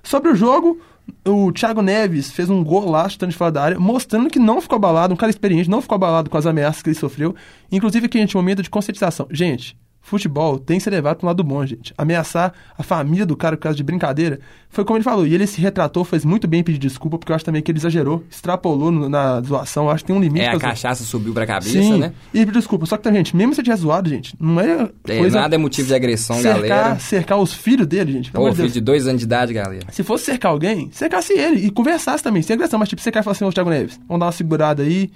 Sobre 0.02 0.30
o 0.30 0.34
jogo, 0.34 0.80
o 1.24 1.52
Thiago 1.52 1.80
Neves 1.80 2.30
fez 2.32 2.50
um 2.50 2.62
gol 2.64 2.90
lá, 2.90 3.08
chutando 3.08 3.30
de 3.30 3.38
fora 3.38 3.52
da 3.52 3.62
área, 3.62 3.78
mostrando 3.78 4.28
que 4.28 4.38
não 4.38 4.60
ficou 4.60 4.76
abalado, 4.76 5.14
um 5.14 5.16
cara 5.16 5.30
experiente, 5.30 5.70
não 5.70 5.80
ficou 5.80 5.94
abalado 5.94 6.28
com 6.28 6.36
as 6.36 6.46
ameaças 6.46 6.82
que 6.82 6.90
ele 6.90 6.98
sofreu. 6.98 7.34
Inclusive 7.70 8.06
aqui 8.06 8.18
gente 8.18 8.36
um 8.36 8.40
momento 8.40 8.62
de 8.62 8.70
conscientização. 8.70 9.26
Gente, 9.30 9.76
Futebol 10.02 10.58
tem 10.58 10.78
que 10.78 10.84
ser 10.84 10.90
levado 10.90 11.18
para 11.18 11.26
um 11.26 11.28
lado 11.28 11.44
bom, 11.44 11.64
gente. 11.64 11.94
Ameaçar 11.96 12.52
a 12.76 12.82
família 12.82 13.24
do 13.24 13.36
cara 13.36 13.56
por 13.56 13.62
causa 13.62 13.76
de 13.76 13.84
brincadeira 13.84 14.40
foi 14.68 14.84
como 14.84 14.96
ele 14.96 15.04
falou. 15.04 15.24
E 15.24 15.32
ele 15.32 15.46
se 15.46 15.60
retratou, 15.60 16.04
fez 16.04 16.24
muito 16.24 16.48
bem 16.48 16.62
pedir 16.62 16.78
desculpa, 16.78 17.16
porque 17.16 17.30
eu 17.30 17.36
acho 17.36 17.44
também 17.44 17.62
que 17.62 17.70
ele 17.70 17.78
exagerou, 17.78 18.24
extrapolou 18.28 18.90
no, 18.90 19.08
na 19.08 19.40
zoação. 19.40 19.84
Eu 19.84 19.90
acho 19.90 20.02
que 20.02 20.08
tem 20.08 20.16
um 20.16 20.20
limite. 20.20 20.44
É, 20.44 20.50
a 20.50 20.58
cachaça 20.58 21.04
subiu 21.04 21.32
pra 21.32 21.46
cabeça, 21.46 21.70
Sim, 21.70 21.98
né? 21.98 22.12
E 22.34 22.40
pediu 22.40 22.54
desculpa. 22.54 22.84
Só 22.84 22.96
que, 22.96 23.12
gente, 23.12 23.36
mesmo 23.36 23.54
se 23.54 23.62
tivesse 23.62 23.82
zoado, 23.82 24.10
gente, 24.10 24.34
não 24.40 24.60
é. 24.60 24.90
é 25.06 25.18
coisa 25.18 25.40
nada 25.40 25.54
é 25.54 25.58
motivo 25.58 25.86
de 25.86 25.94
agressão, 25.94 26.36
cercar, 26.36 26.68
galera. 26.68 26.98
Cercar 26.98 27.38
os 27.38 27.54
filhos 27.54 27.86
dele, 27.86 28.12
gente. 28.12 28.32
Pô, 28.32 28.52
filho 28.52 28.68
de 28.68 28.80
dois 28.80 29.06
anos 29.06 29.20
de 29.20 29.24
idade, 29.24 29.52
galera. 29.52 29.86
Se 29.92 30.02
fosse 30.02 30.24
cercar 30.24 30.50
alguém, 30.50 30.90
cercasse 30.90 31.32
ele 31.32 31.64
e 31.64 31.70
conversasse 31.70 32.24
também, 32.24 32.42
sem 32.42 32.54
agressão. 32.54 32.78
Mas, 32.78 32.88
tipo, 32.88 33.00
você 33.00 33.12
quer 33.12 33.22
falar 33.22 33.32
assim, 33.32 33.44
ô 33.44 33.52
Thiago 33.52 33.70
Neves, 33.70 34.00
vamos 34.08 34.18
dar 34.18 34.26
uma 34.26 34.32
segurada 34.32 34.82
aí. 34.82 35.10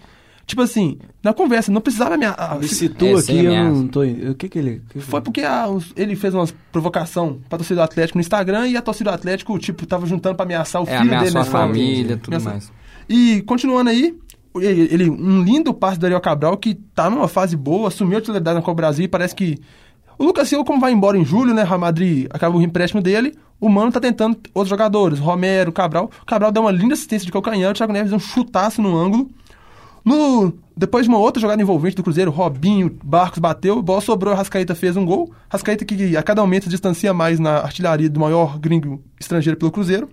Tipo 0.46 0.62
assim, 0.62 0.98
na 1.24 1.34
conversa, 1.34 1.72
não 1.72 1.80
precisava 1.80 2.16
me. 2.16 2.24
A, 2.24 2.56
me 2.60 2.68
citou 2.68 3.18
é, 3.18 3.20
aqui, 3.20 3.44
eu 3.44 3.52
não 3.52 3.88
tô. 3.88 4.02
O 4.02 4.34
que 4.36 4.48
que 4.48 4.56
ele. 4.56 4.80
Que 4.90 5.00
foi 5.00 5.20
porque 5.20 5.42
a, 5.42 5.66
ele 5.96 6.14
fez 6.14 6.32
uma 6.32 6.46
provocação 6.70 7.40
pra 7.48 7.58
torcida 7.58 7.80
do 7.80 7.84
Atlético 7.84 8.16
no 8.16 8.20
Instagram 8.20 8.68
e 8.68 8.76
a 8.76 8.82
torcida 8.82 9.10
do 9.10 9.14
Atlético, 9.14 9.58
tipo, 9.58 9.84
tava 9.86 10.06
juntando 10.06 10.36
pra 10.36 10.44
ameaçar 10.44 10.80
o 10.80 10.88
é, 10.88 10.98
filho 10.98 11.10
dele, 11.10 11.32
né? 11.32 11.40
a 11.40 11.44
né? 11.44 11.50
família, 11.50 12.16
tudo 12.16 12.34
ameaçar. 12.34 12.52
mais. 12.52 12.72
E 13.08 13.42
continuando 13.42 13.90
aí, 13.90 14.16
ele, 14.54 14.88
ele, 14.92 15.10
um 15.10 15.42
lindo 15.42 15.74
passe 15.74 15.98
do 15.98 16.06
Ariel 16.06 16.20
Cabral 16.20 16.56
que 16.56 16.74
tá 16.74 17.10
numa 17.10 17.26
fase 17.26 17.56
boa, 17.56 17.88
assumiu 17.88 18.18
a 18.18 18.20
titularidade 18.20 18.54
na 18.54 18.62
Copa 18.62 18.76
Brasil 18.76 19.04
e 19.04 19.08
parece 19.08 19.34
que. 19.34 19.58
O 20.16 20.24
Lucas 20.24 20.48
Silva, 20.48 20.64
como 20.64 20.80
vai 20.80 20.92
embora 20.92 21.18
em 21.18 21.24
julho, 21.24 21.52
né? 21.52 21.64
Real 21.64 21.78
Madrid 21.78 22.26
acaba 22.30 22.56
o 22.56 22.62
empréstimo 22.62 23.02
dele. 23.02 23.34
O 23.60 23.68
Mano 23.68 23.90
tá 23.90 23.98
tentando 23.98 24.38
outros 24.54 24.70
jogadores, 24.70 25.18
Romero, 25.18 25.72
Cabral. 25.72 26.08
O 26.22 26.24
Cabral 26.24 26.52
dá 26.52 26.60
uma 26.60 26.70
linda 26.70 26.94
assistência 26.94 27.26
de 27.26 27.32
calcanhar, 27.32 27.72
o 27.72 27.74
Thiago 27.74 27.92
Neves 27.92 28.10
deu 28.10 28.16
um 28.16 28.20
chutaço 28.20 28.80
no 28.80 28.96
ângulo. 28.96 29.28
No, 30.06 30.52
depois 30.76 31.04
de 31.04 31.08
uma 31.08 31.18
outra 31.18 31.40
jogada 31.40 31.60
envolvente 31.60 31.96
do 31.96 32.02
Cruzeiro, 32.04 32.30
Robinho, 32.30 32.96
Barcos 33.02 33.40
bateu, 33.40 33.82
bola 33.82 34.00
sobrou, 34.00 34.32
Rascaeta 34.34 34.72
fez 34.72 34.96
um 34.96 35.04
gol. 35.04 35.32
Rascaeta 35.48 35.84
que 35.84 36.16
a 36.16 36.22
cada 36.22 36.40
momento 36.40 36.64
se 36.64 36.70
distancia 36.70 37.12
mais 37.12 37.40
na 37.40 37.56
artilharia 37.56 38.08
do 38.08 38.20
maior 38.20 38.56
gringo 38.56 39.02
estrangeiro 39.18 39.58
pelo 39.58 39.72
Cruzeiro. 39.72 40.08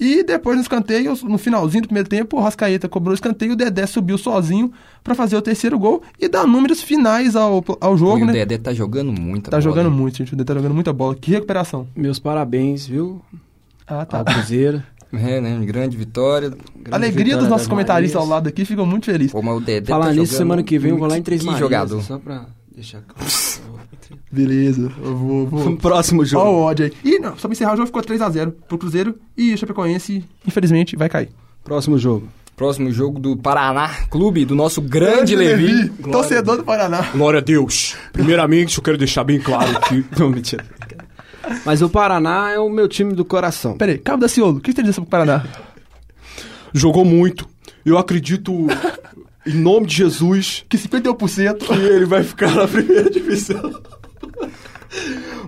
E 0.00 0.22
depois 0.22 0.56
no 0.56 0.62
escanteio, 0.62 1.14
no 1.24 1.36
finalzinho 1.36 1.82
do 1.82 1.88
primeiro 1.88 2.08
tempo, 2.08 2.38
o 2.38 2.40
Rascaeta 2.40 2.88
cobrou 2.88 3.10
o 3.10 3.14
escanteio, 3.14 3.52
o 3.52 3.56
Dedé 3.56 3.84
subiu 3.84 4.16
sozinho 4.16 4.72
para 5.04 5.14
fazer 5.14 5.36
o 5.36 5.42
terceiro 5.42 5.78
gol 5.78 6.02
e 6.18 6.26
dar 6.26 6.46
números 6.46 6.80
finais 6.80 7.36
ao, 7.36 7.62
ao 7.80 7.98
jogo, 7.98 8.20
e 8.20 8.24
né? 8.24 8.30
O 8.30 8.34
Dedé 8.34 8.56
tá 8.56 8.72
jogando 8.72 9.12
muita 9.12 9.50
tá 9.50 9.56
bola. 9.56 9.62
Tá 9.62 9.68
jogando 9.68 9.90
muito, 9.90 10.16
gente. 10.16 10.32
O 10.32 10.36
Dedé 10.36 10.54
tá 10.54 10.54
jogando 10.54 10.74
muita 10.74 10.92
bola. 10.92 11.14
Que 11.14 11.32
recuperação. 11.32 11.86
Meus 11.94 12.18
parabéns, 12.18 12.86
viu? 12.86 13.20
Ah, 13.86 14.06
tá. 14.06 14.20
Ao 14.20 14.24
Cruzeiro. 14.24 14.82
É, 15.12 15.40
né? 15.40 15.58
Grande 15.64 15.96
vitória. 15.96 16.50
Grande 16.50 16.64
Alegria 16.90 17.24
vitória 17.24 17.38
dos 17.38 17.48
nossos 17.48 17.66
comentaristas 17.66 18.20
ao 18.20 18.26
lado 18.26 18.48
aqui, 18.48 18.64
ficam 18.64 18.84
muito 18.84 19.06
felizes. 19.06 19.32
Pô, 19.32 19.42
mas 19.42 19.56
o 19.56 19.60
Dedé 19.60 19.88
Falar 19.88 20.06
tá 20.06 20.12
nisso, 20.12 20.34
semana 20.34 20.62
que 20.62 20.78
vem 20.78 20.90
eu 20.90 20.98
vou 20.98 21.08
lá 21.08 21.16
em 21.16 21.22
Três 21.22 21.42
Marias. 21.42 21.60
jogador. 21.60 22.02
Só 22.02 22.18
pra 22.18 22.46
deixar 22.74 23.00
claro. 23.02 23.30
Beleza, 24.30 24.92
eu 25.02 25.16
vou. 25.16 25.46
vou... 25.46 25.76
Próximo 25.76 26.24
jogo. 26.24 26.44
Ó 26.44 26.52
o 26.52 26.62
ódio 26.62 26.86
aí. 26.86 26.92
E 27.02 27.18
não, 27.18 27.36
só 27.36 27.48
pra 27.48 27.52
encerrar, 27.52 27.74
o 27.74 27.76
jogo 27.76 27.86
ficou 27.86 28.02
3x0 28.02 28.52
pro 28.68 28.78
Cruzeiro 28.78 29.14
e 29.36 29.54
o 29.54 29.58
Chapecoense, 29.58 30.24
infelizmente, 30.46 30.96
vai 30.96 31.08
cair. 31.08 31.30
Próximo 31.64 31.98
jogo. 31.98 32.28
Próximo 32.58 32.90
jogo 32.90 33.20
do 33.20 33.36
Paraná 33.36 33.88
Clube, 34.10 34.44
do 34.44 34.54
nosso 34.54 34.82
grande, 34.82 35.36
Levi. 35.36 35.66
Levi. 35.66 35.88
Torcedor 36.10 36.56
do 36.56 36.64
Paraná. 36.64 37.02
Glória 37.12 37.38
a 37.38 37.42
Deus. 37.42 37.94
Primeiramente, 38.12 38.76
eu 38.76 38.82
quero 38.82 38.98
deixar 38.98 39.22
bem 39.22 39.38
claro 39.38 39.80
que. 39.82 40.04
Não, 40.18 40.28
mentira. 40.28 40.64
Mas 41.64 41.82
o 41.82 41.88
Paraná 41.88 42.50
é 42.50 42.58
o 42.58 42.68
meu 42.68 42.88
time 42.88 43.14
do 43.14 43.24
coração. 43.24 43.76
Peraí, 43.76 43.98
Cabo 43.98 44.20
da 44.20 44.28
Ciolo, 44.28 44.58
o 44.58 44.60
que 44.60 44.72
você 44.72 44.82
diz 44.82 44.94
sobre 44.94 45.08
o 45.08 45.10
Paraná? 45.10 45.44
Jogou 46.72 47.04
muito. 47.04 47.48
Eu 47.84 47.96
acredito, 47.96 48.66
em 49.46 49.54
nome 49.54 49.86
de 49.86 49.96
Jesus, 49.96 50.64
que 50.68 50.76
51% 50.76 51.58
que 51.58 51.72
ele 51.72 52.04
vai 52.04 52.22
ficar 52.22 52.54
na 52.54 52.68
primeira 52.68 53.10
divisão. 53.10 53.80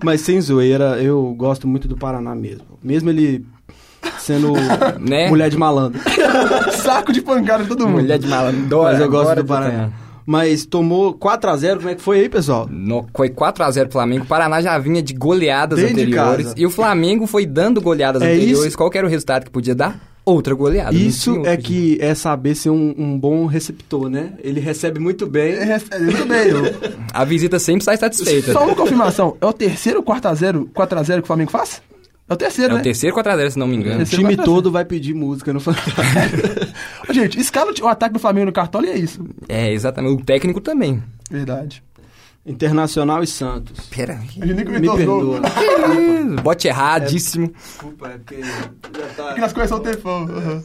Mas 0.03 0.23
sem 0.23 0.41
zoeira, 0.41 1.03
eu 1.03 1.35
gosto 1.37 1.69
muito 1.69 1.87
do 1.87 1.97
Paraná 1.97 2.35
mesmo. 2.35 2.79
Mesmo 2.83 3.11
ele 3.11 3.45
sendo 4.19 4.53
né? 4.99 5.29
mulher 5.29 5.51
de 5.51 5.59
malandro. 5.59 6.01
Saco 6.83 7.13
de 7.13 7.21
pancada 7.21 7.65
de 7.65 7.69
todo 7.69 7.87
mundo. 7.87 8.01
Mulher 8.01 8.19
de 8.19 8.27
malandro. 8.27 8.83
Mas 8.83 9.01
eu 9.01 9.11
gosto 9.11 9.35
do 9.37 9.45
Paraná. 9.45 9.91
Mas 10.27 10.65
tomou 10.67 11.15
4x0, 11.15 11.77
como 11.79 11.89
é 11.89 11.95
que 11.95 12.03
foi 12.03 12.21
aí, 12.21 12.29
pessoal? 12.29 12.69
No, 12.71 13.07
foi 13.17 13.29
4x0 13.31 13.83
pro 13.85 13.93
Flamengo. 13.93 14.25
O 14.25 14.27
Paraná 14.27 14.61
já 14.61 14.79
vinha 14.79 15.03
de 15.03 15.13
goleadas 15.15 15.79
Dentro 15.79 15.95
de 15.97 16.03
anteriores. 16.03 16.47
casa. 16.47 16.55
e 16.59 16.67
o 16.67 16.71
Flamengo 16.71 17.27
foi 17.27 17.47
dando 17.47 17.81
goleadas 17.81 18.23
É 18.23 18.33
anteriores. 18.35 18.67
isso- 18.67 18.77
Qual 18.79 18.91
que 18.91 18.99
era 18.99 19.07
o 19.07 19.11
resultado 19.11 19.45
que 19.45 19.51
podia 19.51 19.75
dar? 19.75 20.01
Outra 20.25 20.55
goleada. 20.55 20.95
Isso 20.95 21.35
é 21.47 21.51
outro. 21.53 21.59
que 21.65 21.97
é 22.01 22.15
saber 22.15 22.55
ser 22.55 22.69
um, 22.71 22.95
um 22.97 23.19
bom 23.19 23.47
receptor, 23.47 24.09
né? 24.11 24.35
Ele 24.45 24.61
recebe 24.61 25.01
muito 25.01 25.27
bem. 25.27 25.55
É, 25.55 25.81
é, 25.91 25.99
muito 25.99 26.27
bem. 26.27 26.49
eu- 26.49 26.63
A 27.13 27.25
visita 27.25 27.59
sempre 27.59 27.83
sai 27.83 27.97
satisfeita. 27.97 28.53
Só 28.53 28.65
uma 28.65 28.75
confirmação. 28.77 29.37
É 29.41 29.47
o 29.47 29.53
terceiro 29.53 30.03
4x0 30.03 30.69
4x0 30.75 31.15
que 31.17 31.23
o 31.23 31.27
Flamengo 31.27 31.51
faz? 31.51 31.83
É 32.31 32.33
o 32.33 32.37
terceiro, 32.37 32.71
É 32.71 32.75
né? 32.77 32.81
o 32.81 32.85
terceiro 32.85 33.17
4x0, 33.17 33.51
se 33.51 33.59
não 33.59 33.67
me 33.67 33.75
engano. 33.75 33.97
O 33.97 33.99
Terceiro 33.99 34.23
time 34.25 34.37
4x0. 34.37 34.45
todo 34.45 34.71
vai 34.71 34.85
pedir 34.85 35.13
música 35.15 35.53
no 35.53 35.59
Fantástico. 35.59 36.01
Gente, 37.13 37.41
escala 37.41 37.73
o 37.83 37.89
ataque 37.89 38.13
do 38.15 38.21
Flamengo 38.21 38.47
no 38.47 38.53
cartola 38.53 38.87
e 38.87 38.91
é 38.91 38.97
isso. 38.99 39.25
É, 39.49 39.73
exatamente. 39.73 40.23
O 40.23 40.25
técnico 40.25 40.61
também. 40.61 41.03
Verdade. 41.29 41.83
Internacional 42.47 43.23
e 43.23 43.27
Santos. 43.27 43.85
Pera 43.89 44.15
A 44.15 44.21
gente 44.21 44.39
nem 44.47 44.55
Me 44.55 44.65
comentou 44.65 44.93
os 44.93 44.97
perdoa. 45.41 45.41
Bote 46.43 46.69
erradíssimo. 46.69 47.53
Desculpa, 47.53 48.09
é 48.09 48.19
porque 48.19 48.41
já 48.43 49.07
tá... 49.17 49.25
Porque 49.25 49.41
nós 49.41 49.53
conhecemos 49.53 49.81
o 49.81 49.91
tempão. 49.91 50.25
Uhum. 50.27 50.63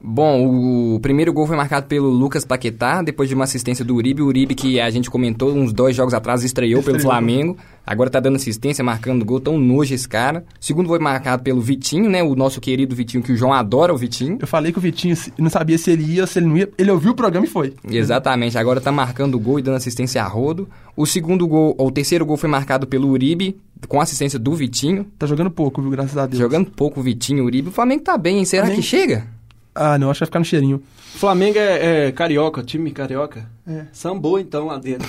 Bom, 0.00 0.94
o 0.94 1.00
primeiro 1.00 1.32
gol 1.32 1.44
foi 1.44 1.56
marcado 1.56 1.86
pelo 1.86 2.08
Lucas 2.08 2.44
Paquetá, 2.44 3.02
depois 3.02 3.28
de 3.28 3.34
uma 3.34 3.42
assistência 3.42 3.84
do 3.84 3.96
Uribe. 3.96 4.22
O 4.22 4.26
Uribe, 4.26 4.54
que 4.54 4.78
a 4.78 4.88
gente 4.90 5.10
comentou 5.10 5.52
uns 5.52 5.72
dois 5.72 5.96
jogos 5.96 6.14
atrás, 6.14 6.44
estreou, 6.44 6.84
pelo 6.84 6.98
Estreou. 6.98 7.12
Flamengo. 7.12 7.56
Agora 7.84 8.08
tá 8.08 8.20
dando 8.20 8.36
assistência, 8.36 8.84
marcando 8.84 9.24
gol. 9.24 9.40
Tão 9.40 9.58
nojo 9.58 9.92
esse 9.92 10.08
cara. 10.08 10.44
O 10.60 10.64
segundo 10.64 10.88
foi 10.88 11.00
marcado 11.00 11.42
pelo 11.42 11.60
Vitinho, 11.60 12.08
né? 12.08 12.22
O 12.22 12.36
nosso 12.36 12.60
querido 12.60 12.94
Vitinho, 12.94 13.24
que 13.24 13.32
o 13.32 13.36
João 13.36 13.52
adora 13.52 13.92
o 13.92 13.96
Vitinho. 13.96 14.38
Eu 14.40 14.46
falei 14.46 14.70
que 14.70 14.78
o 14.78 14.80
Vitinho 14.80 15.16
não 15.36 15.50
sabia 15.50 15.76
se 15.76 15.90
ele 15.90 16.04
ia, 16.04 16.26
se 16.28 16.38
ele 16.38 16.46
não 16.46 16.56
ia. 16.56 16.68
Ele 16.78 16.90
ouviu 16.92 17.10
o 17.10 17.14
programa 17.16 17.44
e 17.46 17.48
foi. 17.48 17.74
Exatamente, 17.90 18.56
agora 18.56 18.80
tá 18.80 18.92
marcando 18.92 19.36
gol 19.38 19.58
e 19.58 19.62
dando 19.62 19.76
assistência 19.78 20.22
a 20.22 20.28
rodo. 20.28 20.68
O 20.96 21.06
segundo 21.06 21.44
gol, 21.48 21.74
ou 21.76 21.88
o 21.88 21.90
terceiro 21.90 22.24
gol 22.24 22.36
foi 22.36 22.48
marcado 22.48 22.86
pelo 22.86 23.08
Uribe, 23.08 23.56
com 23.88 24.00
assistência 24.00 24.38
do 24.38 24.54
Vitinho. 24.54 25.06
Tá 25.18 25.26
jogando 25.26 25.50
pouco, 25.50 25.82
viu? 25.82 25.90
Graças 25.90 26.16
a 26.16 26.24
Deus. 26.26 26.38
Jogando 26.38 26.70
pouco 26.70 27.00
o 27.00 27.02
Vitinho, 27.02 27.42
o 27.42 27.46
Uribe. 27.46 27.70
O 27.70 27.72
Flamengo 27.72 28.04
tá 28.04 28.16
bem, 28.16 28.38
hein? 28.38 28.44
Será 28.44 28.62
Flamengo- 28.66 28.80
que 28.82 28.86
chega? 28.88 29.37
Ah, 29.80 29.96
não, 29.96 30.10
acho 30.10 30.18
que 30.18 30.24
vai 30.24 30.26
ficar 30.26 30.38
no 30.40 30.44
cheirinho. 30.44 30.82
Flamengo 31.14 31.56
é, 31.56 32.06
é 32.08 32.12
carioca, 32.12 32.62
time 32.64 32.90
carioca. 32.90 33.46
É. 33.66 33.82
Sambou 33.92 34.38
então 34.38 34.66
lá 34.66 34.78
dentro. 34.78 35.06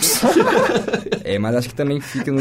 É, 1.24 1.38
mas 1.38 1.56
acho 1.56 1.70
que 1.70 1.76
também 1.76 2.00
fica 2.00 2.32
no. 2.32 2.40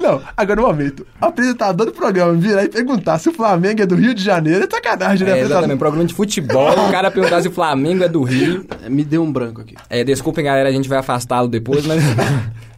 Não, 0.00 0.22
agora 0.34 0.60
no 0.60 0.66
momento. 0.66 1.06
O 1.20 1.26
apresentador 1.26 1.86
do 1.86 1.92
programa 1.92 2.32
virar 2.34 2.64
e 2.64 2.68
perguntar 2.68 3.18
se 3.18 3.28
o 3.28 3.32
Flamengo 3.32 3.82
é 3.82 3.86
do 3.86 3.94
Rio 3.94 4.14
de 4.14 4.22
Janeiro 4.22 4.64
é 4.64 4.70
sacanagem, 4.70 5.26
né? 5.26 5.38
É, 5.38 5.42
exatamente, 5.42 5.78
programa 5.78 6.06
de 6.06 6.14
futebol. 6.14 6.70
o 6.70 6.90
cara 6.90 7.10
perguntar 7.10 7.42
se 7.42 7.48
o 7.48 7.52
Flamengo 7.52 8.02
é 8.04 8.08
do 8.08 8.22
Rio. 8.22 8.64
Me 8.88 9.04
deu 9.04 9.22
um 9.22 9.30
branco 9.30 9.60
aqui. 9.60 9.74
É, 9.90 10.02
desculpem, 10.02 10.44
galera, 10.44 10.68
a 10.68 10.72
gente 10.72 10.88
vai 10.88 10.98
afastá-lo 10.98 11.48
depois, 11.48 11.84
mas. 11.84 12.02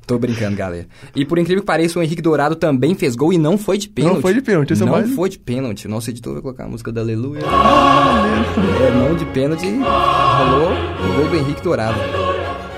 Tô 0.09 0.19
brincando, 0.19 0.57
galera. 0.57 0.87
E 1.15 1.25
por 1.25 1.39
incrível 1.39 1.63
que 1.63 1.67
pareça, 1.67 1.99
o 1.99 2.03
Henrique 2.03 2.23
Dourado 2.23 2.57
também 2.57 2.95
fez 2.95 3.15
gol 3.15 3.31
e 3.33 3.39
não 3.39 3.57
foi 3.59 3.77
de 3.79 3.89
pênalti. 3.91 4.15
Não 4.15 4.23
foi 4.23 4.33
de 4.35 4.41
pênalti, 4.41 4.73
esse 4.73 4.83
é 4.83 4.85
o 4.85 4.89
Não 4.89 4.95
mais- 4.97 5.15
foi 5.15 5.29
de 5.29 5.39
pênalti. 5.39 5.87
Nosso 5.87 6.09
editor 6.11 6.33
vai 6.33 6.43
colocar 6.43 6.65
a 6.65 6.69
música 6.69 6.91
da 6.91 7.03
Aleluia. 7.03 7.41
é, 7.43 8.91
não 8.99 9.15
de 9.15 9.25
pênalti. 9.27 9.67
Rolou 9.69 10.73
o 10.73 11.15
gol 11.21 11.29
do 11.29 11.37
Henrique 11.37 11.63
Dourado. 11.63 11.99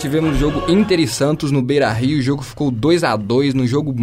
Tivemos 0.01 0.37
jogo 0.38 0.62
Inter 0.71 0.99
e 0.99 1.07
Santos 1.07 1.51
no 1.53 1.62
Beira 1.62 1.93
Rio. 1.93 2.19
O 2.19 2.23
jogo 2.23 2.43
ficou 2.43 2.71
2 2.71 3.05
a 3.05 3.14
2 3.16 3.55
no 3.55 3.66
jogo 3.66 3.95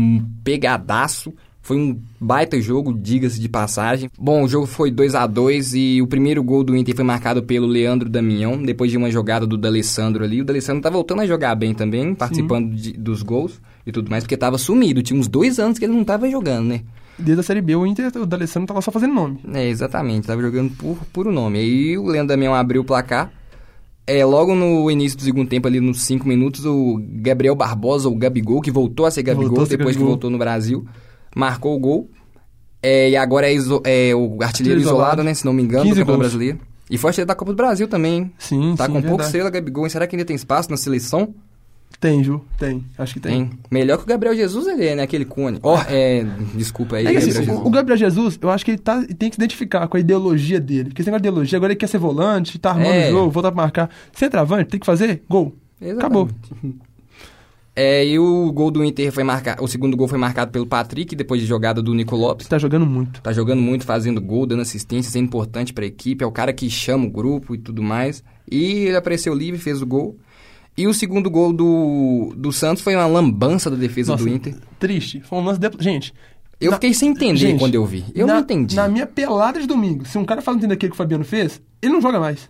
pegadaço. 0.43 1.33
Foi 1.67 1.75
um 1.77 1.99
baita 2.17 2.59
jogo, 2.61 2.93
diga-se 2.93 3.41
de 3.41 3.49
passagem. 3.49 4.09
Bom, 4.17 4.43
o 4.43 4.47
jogo 4.47 4.65
foi 4.65 4.89
2 4.89 5.15
a 5.15 5.27
2 5.27 5.73
e 5.73 6.01
o 6.01 6.07
primeiro 6.07 6.41
gol 6.41 6.63
do 6.63 6.77
Inter 6.77 6.95
foi 6.95 7.03
marcado 7.03 7.43
pelo 7.43 7.67
Leandro 7.67 8.07
Damião, 8.07 8.63
depois 8.63 8.89
de 8.89 8.95
uma 8.95 9.11
jogada 9.11 9.45
do 9.45 9.57
D'Alessandro 9.57 10.23
ali. 10.23 10.41
O 10.41 10.45
D'Alessandro 10.45 10.81
tá 10.81 10.89
voltando 10.89 11.23
a 11.23 11.27
jogar 11.27 11.53
bem 11.55 11.73
também, 11.73 12.15
participando 12.15 12.73
de- 12.73 12.93
dos 12.93 13.21
gols 13.21 13.59
e 13.85 13.91
tudo 13.91 14.09
mais, 14.09 14.23
porque 14.23 14.37
tava 14.37 14.57
sumido. 14.57 15.03
Tinha 15.03 15.19
uns 15.19 15.27
dois 15.27 15.59
anos 15.59 15.77
que 15.77 15.83
ele 15.83 15.93
não 15.93 16.05
tava 16.05 16.29
jogando, 16.29 16.67
né? 16.67 16.81
desde 17.19 17.39
a 17.39 17.43
Série 17.43 17.61
B, 17.61 17.75
o 17.75 17.85
Inter, 17.85 18.11
o 18.15 18.25
D'Alessandro 18.27 18.67
tava 18.67 18.79
só 18.81 18.91
fazendo 18.91 19.13
nome. 19.13 19.39
É, 19.53 19.67
exatamente, 19.67 20.27
tava 20.27 20.41
jogando 20.41 20.69
por 20.77 20.97
puro 21.11 21.31
nome. 21.31 21.57
Aí 21.59 21.97
o 21.97 22.05
Leandro 22.05 22.27
Damião 22.29 22.53
abriu 22.53 22.81
o 22.83 22.85
placar. 22.85 23.29
É, 24.05 24.23
logo 24.23 24.55
no 24.55 24.89
início 24.89 25.17
do 25.17 25.23
segundo 25.23 25.49
tempo, 25.49 25.67
ali 25.67 25.81
nos 25.81 26.01
5 26.03 26.25
minutos, 26.27 26.63
o 26.65 27.01
Gabriel 27.15 27.55
Barbosa, 27.55 28.07
o 28.07 28.15
Gabigol, 28.15 28.61
que 28.61 28.71
voltou 28.71 29.05
a 29.05 29.11
ser 29.11 29.23
Gabigol 29.23 29.47
Voltou 29.47 29.63
a 29.63 29.67
ser 29.67 29.77
depois 29.77 29.95
que 29.95 29.99
Gabigol. 29.99 30.13
voltou 30.13 30.29
no 30.29 30.37
Brasil, 30.37 30.85
marcou 31.35 31.75
o 31.75 31.79
gol. 31.79 32.09
É, 32.81 33.09
e 33.09 33.15
agora 33.17 33.47
é, 33.47 33.53
iso- 33.53 33.81
é 33.83 34.13
o 34.15 34.41
artilheiro 34.41 34.79
isolado, 34.79 35.01
isolado. 35.03 35.23
né? 35.23 35.33
Se 35.33 35.45
não 35.45 35.53
me 35.53 35.63
engano, 35.63 35.83
do 35.83 35.89
15 35.89 35.99
Campeonato. 36.01 36.19
Brasileiro. 36.21 36.59
E 36.89 36.97
foi 36.97 37.09
artilheiro 37.09 37.27
da 37.27 37.35
Copa 37.35 37.51
do 37.51 37.55
Brasil 37.57 37.87
também, 37.87 38.13
hein? 38.13 38.31
Sim, 38.37 38.75
Tá 38.77 38.85
sim, 38.85 38.93
com 38.93 39.01
verdade. 39.01 39.23
estrela, 39.23 39.49
Gabigol. 39.49 39.87
E 39.87 39.89
será 39.89 40.07
que 40.07 40.15
ainda 40.15 40.23
tem 40.25 40.35
espaço 40.35 40.69
na 40.71 40.77
seleção? 40.77 41.33
Tem, 41.99 42.23
Ju, 42.23 42.41
tem. 42.59 42.85
Acho 42.97 43.15
que 43.15 43.19
tem. 43.19 43.47
Tem. 43.47 43.59
Melhor 43.71 43.97
que 43.97 44.03
o 44.03 44.05
Gabriel 44.05 44.35
Jesus, 44.35 44.67
ele 44.67 44.85
é, 44.85 44.95
né? 44.95 45.01
Aquele 45.03 45.25
cone. 45.25 45.57
Ó, 45.63 45.81
é... 45.89 46.23
Desculpa 46.53 46.97
aí, 46.97 47.07
É 47.07 47.17
assim, 47.17 47.27
Gabriel 47.29 47.41
o- 47.41 47.45
Jesus. 47.45 47.65
o 47.65 47.69
Gabriel 47.71 47.97
Jesus, 47.97 48.39
eu 48.41 48.49
acho 48.51 48.63
que 48.63 48.71
ele, 48.71 48.77
tá, 48.77 49.01
tem 49.17 49.29
que 49.29 49.35
se 49.35 49.39
identificar 49.41 49.87
com 49.87 49.97
a 49.97 49.99
ideologia 49.99 50.59
dele. 50.59 50.89
Porque 50.89 51.01
esse 51.01 51.07
negócio 51.09 51.23
de 51.23 51.27
ideologia, 51.29 51.57
agora 51.57 51.73
ele 51.73 51.79
quer 51.79 51.87
ser 51.87 51.97
volante, 51.97 52.59
tá 52.59 52.69
armando 52.69 52.89
É. 52.89 53.07
o 53.07 53.11
jogo, 53.11 53.31
voltar 53.31 53.51
pra 53.51 53.61
marcar. 53.63 53.89
Centroavante, 54.13 54.69
tem 54.69 54.79
que 54.79 54.85
fazer 54.85 55.23
gol. 55.27 55.55
Acabou. 55.97 56.29
É, 57.79 58.03
e 58.03 58.17
o 58.17 58.51
gol 58.51 58.71
do 58.71 58.83
Inter 58.83 59.11
foi 59.11 59.23
marcado. 59.23 59.63
O 59.63 59.67
segundo 59.67 59.95
gol 59.95 60.07
foi 60.07 60.17
marcado 60.17 60.49
pelo 60.49 60.65
Patrick, 60.65 61.15
depois 61.15 61.39
de 61.39 61.45
jogada 61.45 61.79
do 61.79 61.93
Nico 61.93 62.15
Lopes. 62.15 62.47
Você 62.47 62.49
tá 62.49 62.57
jogando 62.57 62.87
muito. 62.87 63.21
Tá 63.21 63.31
jogando 63.31 63.61
muito, 63.61 63.85
fazendo 63.85 64.19
gol, 64.19 64.47
dando 64.47 64.63
assistência, 64.63 65.11
sendo 65.11 65.25
importante 65.25 65.73
pra 65.73 65.85
equipe. 65.85 66.23
É 66.23 66.27
o 66.27 66.31
cara 66.31 66.51
que 66.51 66.71
chama 66.71 67.05
o 67.05 67.09
grupo 67.11 67.53
e 67.53 67.59
tudo 67.59 67.83
mais. 67.83 68.23
E 68.49 68.87
ele 68.87 68.97
apareceu 68.97 69.31
livre, 69.31 69.59
fez 69.59 69.79
o 69.79 69.85
gol. 69.85 70.17
E 70.75 70.87
o 70.87 70.93
segundo 70.93 71.29
gol 71.29 71.53
do, 71.53 72.33
do 72.35 72.51
Santos 72.51 72.81
foi 72.81 72.95
uma 72.95 73.05
lambança 73.05 73.69
da 73.69 73.75
defesa 73.77 74.13
Nossa, 74.13 74.23
do 74.23 74.29
Inter. 74.31 74.55
Triste. 74.79 75.21
Foi 75.21 75.37
um 75.37 75.43
lance 75.43 75.59
de... 75.59 75.69
Gente... 75.79 76.15
Eu 76.59 76.71
na- 76.71 76.77
fiquei 76.77 76.91
sem 76.95 77.09
entender 77.11 77.37
Gente, 77.37 77.59
quando 77.59 77.75
eu 77.75 77.85
vi. 77.85 78.03
Eu 78.15 78.25
na, 78.25 78.33
não 78.33 78.41
entendi. 78.41 78.75
Na 78.75 78.87
minha 78.87 79.05
pelada 79.05 79.59
de 79.61 79.67
domingo, 79.67 80.03
se 80.05 80.17
um 80.17 80.25
cara 80.25 80.41
fala 80.41 80.57
entender 80.57 80.73
aquilo 80.73 80.89
que 80.89 80.95
o 80.95 80.97
Fabiano 80.97 81.23
fez, 81.23 81.61
ele 81.79 81.93
não 81.93 82.01
joga 82.01 82.19
mais. 82.19 82.49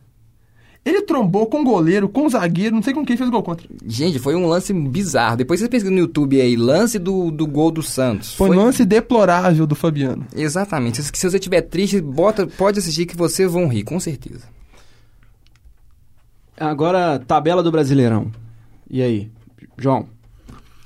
Ele 0.88 1.02
trombou 1.02 1.46
com 1.48 1.62
o 1.62 1.64
goleiro, 1.66 2.08
com 2.08 2.26
o 2.26 2.30
zagueiro, 2.30 2.74
não 2.76 2.82
sei 2.82 2.94
com 2.94 3.06
quem 3.06 3.18
fez 3.18 3.28
o 3.28 3.32
gol 3.32 3.44
contra. 3.44 3.68
Gente, 3.86 4.20
foi 4.20 4.36
um 4.36 4.48
lance 4.48 4.72
bizarro. 4.72 5.36
Depois 5.36 5.60
você 5.60 5.68
pesquisa 5.68 5.92
no 5.92 6.00
YouTube 6.00 6.40
aí, 6.40 6.56
lance 6.56 6.98
do, 6.98 7.30
do 7.30 7.46
gol 7.46 7.72
do 7.72 7.84
Santos. 7.84 8.34
Foi, 8.34 8.50
um 8.50 8.56
lance 8.56 8.86
deplorável 8.86 9.68
do 9.68 9.76
Fabiano. 9.76 10.26
Exatamente. 10.34 11.04
Se, 11.04 11.12
se 11.14 11.30
você 11.30 11.36
estiver 11.38 11.62
triste, 11.62 12.00
bota, 12.00 12.48
pode 12.48 12.80
assistir 12.80 13.06
que 13.06 13.18
vocês 13.18 13.52
vão 13.52 13.68
rir, 13.68 13.84
com 13.84 14.00
certeza. 14.00 14.46
Agora, 16.60 17.20
tabela 17.20 17.62
do 17.62 17.72
Brasileirão. 17.72 18.32
E 18.90 19.02
aí? 19.02 19.30
João, 19.78 20.08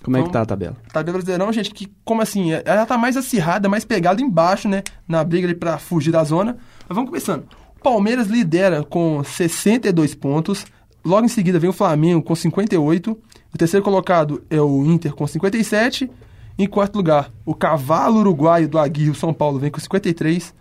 como 0.04 0.18
é 0.18 0.22
que 0.22 0.24
Então- 0.28 0.32
tá 0.34 0.42
a 0.42 0.46
tabela? 0.46 0.76
Tabela 0.92 1.18
Brasileirão, 1.20 1.54
gente, 1.54 1.72
que 1.72 1.88
como 2.04 2.22
assim? 2.22 2.54
é- 2.54 2.64
Ela 2.66 2.86
tá 2.86 2.98
mais 2.98 3.16
acirrada, 3.16 3.70
mais 3.70 3.86
pegada 3.86 4.22
embaixo, 4.22 4.68
né? 4.68 4.84
Na 5.08 5.24
briga 5.24 5.48
ali 5.48 5.56
pra 5.56 5.78
fugir 5.78 6.12
da 6.12 6.24
zona. 6.24 6.58
Mas 6.90 6.96
vamos 6.96 7.10
começando. 7.10 7.46
Palmeiras 7.82 8.28
lidera 8.28 8.84
com 8.84 9.24
62 9.24 10.14
pontos. 10.16 10.66
Logo 11.04 11.26
em 11.26 11.30
seguida 11.30 11.60
vem 11.60 11.70
o 11.70 11.74
Flamengo 11.74 12.22
com 12.22 12.36
58. 12.36 13.18
O 13.54 13.58
terceiro 13.58 13.84
colocado 13.84 14.44
é 14.50 14.62
o 14.62 14.86
Inter 14.86 15.14
com 15.14 15.26
57. 15.26 16.10
Em 16.58 16.68
quarto 16.68 16.96
lugar, 16.96 17.32
o 17.46 17.56
cavalo 17.56 18.20
uruguaio 18.20 18.68
do 18.68 18.78
Aguirre, 18.78 19.10
o 19.10 19.16
São 19.16 19.34
Paulo, 19.34 19.58
vem 19.58 19.72
com 19.72 19.80
53. 19.80 20.54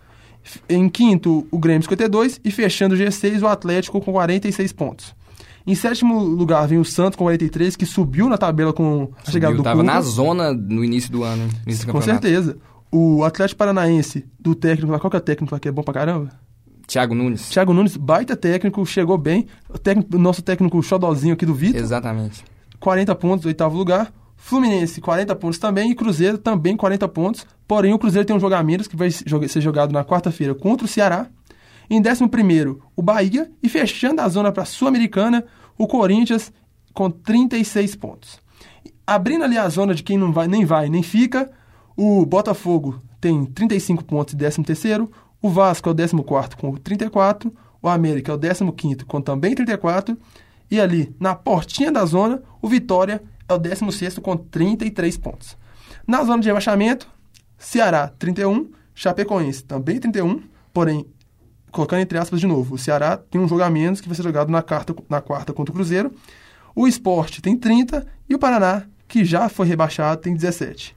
Em 0.67 0.89
quinto, 0.89 1.47
o 1.51 1.59
Grêmio 1.59 1.83
52. 1.83 2.41
E 2.43 2.49
fechando 2.49 2.95
o 2.95 2.97
G6, 2.97 3.41
o 3.43 3.47
Atlético 3.47 4.01
com 4.01 4.11
46 4.11 4.73
pontos. 4.73 5.15
Em 5.65 5.75
sétimo 5.75 6.17
lugar 6.19 6.67
vem 6.67 6.79
o 6.79 6.85
Santos 6.85 7.15
com 7.15 7.25
43, 7.25 7.75
que 7.75 7.85
subiu 7.85 8.27
na 8.27 8.37
tabela 8.37 8.73
com 8.73 9.11
a 9.25 9.29
chegada 9.29 9.53
Subiu, 9.53 9.57
do 9.57 9.63
tava 9.63 9.81
Cuca. 9.81 9.93
na 9.93 10.01
zona 10.01 10.53
no 10.53 10.83
início 10.83 11.11
do 11.11 11.23
ano, 11.23 11.47
início 11.67 11.85
do 11.85 11.91
Com 11.91 12.01
certeza. 12.01 12.57
O 12.91 13.23
Atlético 13.23 13.59
Paranaense, 13.59 14.25
do 14.39 14.55
técnico 14.55 14.91
lá, 14.91 14.99
qual 14.99 15.11
que 15.11 15.17
é 15.17 15.19
o 15.19 15.21
técnico 15.21 15.53
lá 15.53 15.59
que 15.59 15.67
é 15.67 15.71
bom 15.71 15.83
pra 15.83 15.93
caramba? 15.93 16.29
Thiago 16.87 17.15
Nunes. 17.15 17.49
Thiago 17.49 17.73
Nunes, 17.73 17.95
baita 17.97 18.35
técnico, 18.35 18.85
chegou 18.85 19.17
bem. 19.17 19.47
O 19.69 19.77
técnico, 19.77 20.17
nosso 20.17 20.41
técnico 20.41 20.81
xodozinho 20.81 21.33
aqui 21.33 21.45
do 21.45 21.53
Vitor, 21.53 21.81
Exatamente. 21.81 22.43
40 22.79 23.15
pontos, 23.15 23.45
oitavo 23.45 23.77
lugar. 23.77 24.11
Fluminense, 24.35 24.99
40 24.99 25.35
pontos 25.35 25.59
também. 25.59 25.91
E 25.91 25.95
Cruzeiro 25.95 26.37
também 26.37 26.75
40 26.75 27.07
pontos. 27.07 27.45
Porém, 27.67 27.93
o 27.93 27.99
Cruzeiro 27.99 28.25
tem 28.25 28.35
um 28.35 28.39
jogo 28.39 28.55
a 28.55 28.63
menos 28.63 28.87
que 28.87 28.95
vai 28.95 29.11
ser 29.11 29.61
jogado 29.61 29.91
na 29.91 30.03
quarta-feira 30.03 30.55
contra 30.55 30.85
o 30.85 30.87
Ceará. 30.87 31.27
Em 31.89 31.99
11, 31.99 32.23
o 32.95 33.01
Bahia. 33.01 33.51
E 33.61 33.69
fechando 33.69 34.21
a 34.21 34.27
zona 34.27 34.51
para 34.51 34.63
a 34.63 34.65
Sul-Americana, 34.65 35.45
o 35.77 35.87
Corinthians 35.87 36.51
com 36.93 37.09
36 37.09 37.95
pontos. 37.95 38.39
Abrindo 39.05 39.43
ali 39.43 39.57
a 39.57 39.67
zona 39.69 39.93
de 39.93 40.03
quem 40.03 40.17
não 40.17 40.31
vai, 40.31 40.47
nem 40.47 40.65
vai, 40.65 40.89
nem 40.89 41.03
fica, 41.03 41.51
o 41.95 42.25
Botafogo 42.25 43.01
tem 43.19 43.45
35 43.45 44.03
pontos 44.03 44.33
e 44.33 44.37
13 44.37 44.63
o 45.41 45.49
Vasco 45.49 45.89
é 45.89 45.91
o 45.91 45.95
14 45.95 46.55
com 46.57 46.75
34, 46.75 47.53
o 47.81 47.89
América 47.89 48.31
é 48.31 48.35
o 48.35 48.71
15 48.71 49.05
com 49.05 49.21
também 49.21 49.55
34, 49.55 50.17
e 50.69 50.79
ali, 50.79 51.13
na 51.19 51.35
portinha 51.35 51.91
da 51.91 52.05
zona, 52.05 52.41
o 52.61 52.67
Vitória 52.67 53.21
é 53.49 53.53
o 53.53 53.57
16 53.57 54.19
com 54.19 54.37
33 54.37 55.17
pontos. 55.17 55.57
Na 56.07 56.23
zona 56.23 56.41
de 56.41 56.47
rebaixamento, 56.47 57.09
Ceará 57.57 58.07
31, 58.07 58.69
Chapecoense 58.93 59.63
também 59.63 59.99
31, 59.99 60.41
porém, 60.73 61.05
colocando 61.71 62.01
entre 62.01 62.17
aspas 62.17 62.39
de 62.39 62.47
novo, 62.47 62.75
o 62.75 62.77
Ceará 62.77 63.17
tem 63.17 63.41
um 63.41 63.47
jogo 63.47 63.63
a 63.63 63.69
menos 63.69 63.99
que 63.99 64.07
vai 64.07 64.15
ser 64.15 64.23
jogado 64.23 64.51
na, 64.51 64.61
quarta, 64.61 64.95
na 65.09 65.21
quarta 65.21 65.51
contra 65.53 65.71
o 65.71 65.75
Cruzeiro, 65.75 66.13
o 66.75 66.87
Esporte 66.87 67.41
tem 67.41 67.57
30 67.57 68.05
e 68.29 68.35
o 68.35 68.39
Paraná, 68.39 68.83
que 69.07 69.25
já 69.25 69.49
foi 69.49 69.67
rebaixado, 69.67 70.21
tem 70.21 70.33
17. 70.33 70.95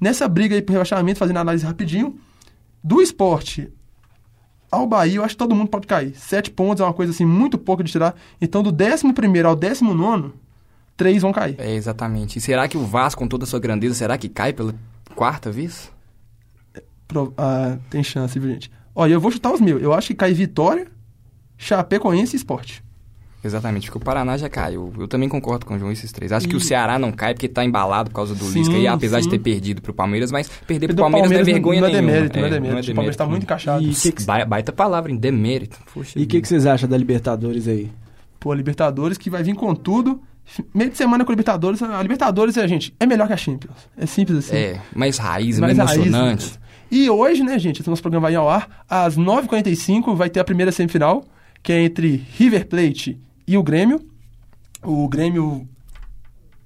Nessa 0.00 0.28
briga 0.28 0.54
aí 0.54 0.62
por 0.62 0.72
rebaixamento, 0.72 1.18
fazendo 1.18 1.38
análise 1.38 1.64
rapidinho, 1.64 2.16
do 2.82 3.00
Esporte 3.02 3.72
ao 4.70 4.86
Bahia, 4.86 5.16
eu 5.16 5.24
acho 5.24 5.34
que 5.34 5.38
todo 5.38 5.54
mundo 5.54 5.68
pode 5.68 5.86
cair. 5.86 6.14
Sete 6.16 6.50
pontos 6.50 6.80
é 6.80 6.84
uma 6.84 6.92
coisa 6.92 7.12
assim 7.12 7.24
muito 7.24 7.56
pouco 7.58 7.82
de 7.84 7.90
tirar. 7.92 8.14
Então, 8.40 8.62
do 8.62 8.70
11 8.70 9.44
ao 9.44 9.56
19, 9.56 10.32
três 10.96 11.22
vão 11.22 11.32
cair. 11.32 11.54
É, 11.58 11.74
exatamente. 11.74 12.38
E 12.38 12.40
será 12.40 12.66
que 12.68 12.76
o 12.76 12.84
Vasco, 12.84 13.20
com 13.20 13.28
toda 13.28 13.44
a 13.44 13.46
sua 13.46 13.60
grandeza, 13.60 13.94
será 13.94 14.16
que 14.18 14.28
cai 14.28 14.52
pela 14.52 14.74
quarta 15.14 15.50
vez? 15.50 15.90
Pro- 17.08 17.32
ah, 17.36 17.78
tem 17.90 18.02
chance, 18.02 18.38
viu, 18.38 18.50
gente? 18.50 18.70
Olha, 18.94 19.12
eu 19.12 19.20
vou 19.20 19.30
chutar 19.30 19.52
os 19.52 19.60
meus. 19.60 19.82
Eu 19.82 19.92
acho 19.92 20.08
que 20.08 20.14
cai 20.14 20.32
Vitória, 20.32 20.88
Chapecoense 21.56 22.34
e 22.34 22.38
Esporte. 22.38 22.82
Exatamente, 23.46 23.86
porque 23.86 23.98
o 23.98 24.00
Paraná 24.00 24.36
já 24.36 24.48
caiu. 24.48 24.92
Eu 24.98 25.08
também 25.08 25.28
concordo 25.28 25.64
com 25.64 25.74
o 25.74 25.78
João, 25.78 25.90
esses 25.92 26.12
três. 26.12 26.32
Acho 26.32 26.46
que 26.48 26.54
E- 26.54 26.56
o 26.56 26.60
Ceará 26.60 26.98
não 26.98 27.10
cai 27.12 27.32
porque 27.32 27.48
tá 27.48 27.64
embalado 27.64 28.10
por 28.10 28.16
causa 28.16 28.34
do 28.34 28.44
Sim, 28.44 28.58
Lisca, 28.58 28.74
e 28.76 28.86
apesar 28.86 29.18
sim. 29.22 29.28
de 29.28 29.30
ter 29.30 29.38
perdido 29.38 29.80
pro 29.80 29.94
Palmeiras, 29.94 30.30
mas 30.32 30.48
perder 30.66 30.88
pro 30.88 30.96
Do 30.96 31.02
Palmeiras, 31.02 31.30
não 31.30 31.38
é 31.38 31.42
vergonha 31.44 31.80
não 31.80 31.88
é 31.88 31.90
nenhuma. 31.92 32.10
demérito, 32.12 32.36
não 32.38 32.44
é 32.44 32.48
É, 32.48 32.50
demérito. 32.50 32.90
O 32.90 32.94
Palmeiras 32.94 33.16
tá 33.16 33.26
muito 33.26 33.42
encaixado. 33.44 33.82
E 33.82 33.94
que 33.94 34.12
que- 34.12 34.22
Ba- 34.24 34.44
Baita 34.44 34.72
palavra, 34.72 35.10
em 35.12 35.16
demérito. 35.16 35.78
Puxa 35.94 36.18
E 36.18 36.24
o 36.24 36.26
que, 36.26 36.40
que 36.40 36.48
vocês 36.48 36.66
acham 36.66 36.88
da 36.88 36.96
Libertadores 36.98 37.66
aí? 37.68 37.90
Pô, 38.40 38.52
a 38.52 38.54
Libertadores 38.54 39.16
que 39.16 39.30
vai 39.30 39.42
vir 39.42 39.54
com 39.54 39.74
tudo. 39.74 40.20
Meio 40.72 40.90
de 40.90 40.96
semana 40.96 41.24
com 41.24 41.32
a 41.32 41.34
Libertadores. 41.34 41.82
A 41.82 42.00
Libertadores, 42.02 42.56
é, 42.56 42.68
gente, 42.68 42.94
é 43.00 43.06
melhor 43.06 43.26
que 43.26 43.32
a 43.32 43.36
Champions. 43.36 43.76
É 43.96 44.06
simples 44.06 44.38
assim. 44.38 44.56
É, 44.56 44.80
mais 44.94 45.18
raiz, 45.18 45.58
Mais 45.58 45.76
mais 45.76 45.90
raiz, 45.90 46.02
emocionante. 46.06 46.46
né? 46.46 46.52
E 46.88 47.10
hoje, 47.10 47.42
né, 47.42 47.58
gente, 47.58 47.80
esse 47.80 47.90
nosso 47.90 48.00
programa 48.00 48.28
vai 48.28 48.34
ao 48.36 48.48
ar. 48.48 48.84
Às 48.88 49.16
9h45 49.16 50.14
vai 50.14 50.30
ter 50.30 50.38
a 50.38 50.44
primeira 50.44 50.70
semifinal, 50.70 51.24
que 51.62 51.72
é 51.72 51.82
entre 51.82 52.24
River 52.36 52.66
Plate 52.68 53.18
e 53.46 53.56
o 53.56 53.62
Grêmio. 53.62 54.00
O 54.82 55.08
Grêmio. 55.08 55.68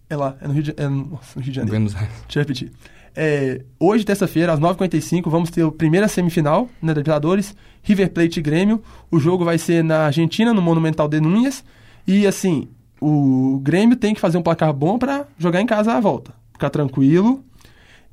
É 0.09 0.17
lá, 0.17 0.37
é 0.41 0.49
no 0.49 0.55
Rio 0.55 0.63
de, 0.63 0.75
é 0.77 0.89
no, 0.89 1.07
nossa, 1.07 1.39
no 1.39 1.43
Rio 1.43 1.53
de 1.53 1.57
Janeiro. 1.57 1.71
Buenos 1.71 1.95
Aires. 1.95 2.13
Deixa 2.23 2.39
eu 2.39 2.43
repetir. 2.43 2.73
É, 3.15 3.63
hoje, 3.79 4.05
terça-feira, 4.05 4.53
às 4.53 4.61
9h45, 4.61 5.29
vamos 5.29 5.51
ter 5.51 5.65
a 5.65 5.71
primeira 5.71 6.09
semifinal 6.09 6.69
né, 6.81 6.95
da 6.95 7.01
Libertadores, 7.01 7.55
River 7.83 8.11
Plate 8.11 8.41
e 8.41 8.43
Grêmio. 8.43 8.83
O 9.11 9.19
jogo 9.19 9.45
vai 9.45 9.59
ser 9.59 9.83
na 9.83 10.07
Argentina, 10.07 10.55
no 10.55 10.63
Monumental 10.63 11.09
de 11.09 11.21
Núñez. 11.21 11.65
E, 12.07 12.27
assim, 12.27 12.69
o 13.01 13.61
Grêmio 13.63 13.97
tem 13.97 14.15
que 14.15 14.21
fazer 14.21 14.39
um 14.39 14.43
placar 14.43 14.73
bom 14.73 14.99
para 14.99 15.27
jogar 15.39 15.61
em 15.61 15.67
casa 15.67 15.93
à 15.93 16.01
volta. 16.01 16.33
Ficar 16.53 16.71
tranquilo. 16.71 17.45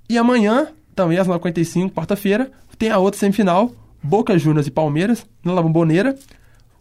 E 0.10 0.18
amanhã, 0.18 0.68
também 0.96 1.18
às 1.18 1.28
9h45, 1.28 1.92
quarta-feira, 1.92 2.52
tem 2.78 2.90
a 2.90 2.98
outra 2.98 3.20
semifinal, 3.20 3.72
Boca 4.02 4.38
Juniors 4.38 4.68
e 4.68 4.72
Palmeiras, 4.72 5.26
na 5.44 5.54
La 5.54 5.62
Bombonera. 5.62 6.16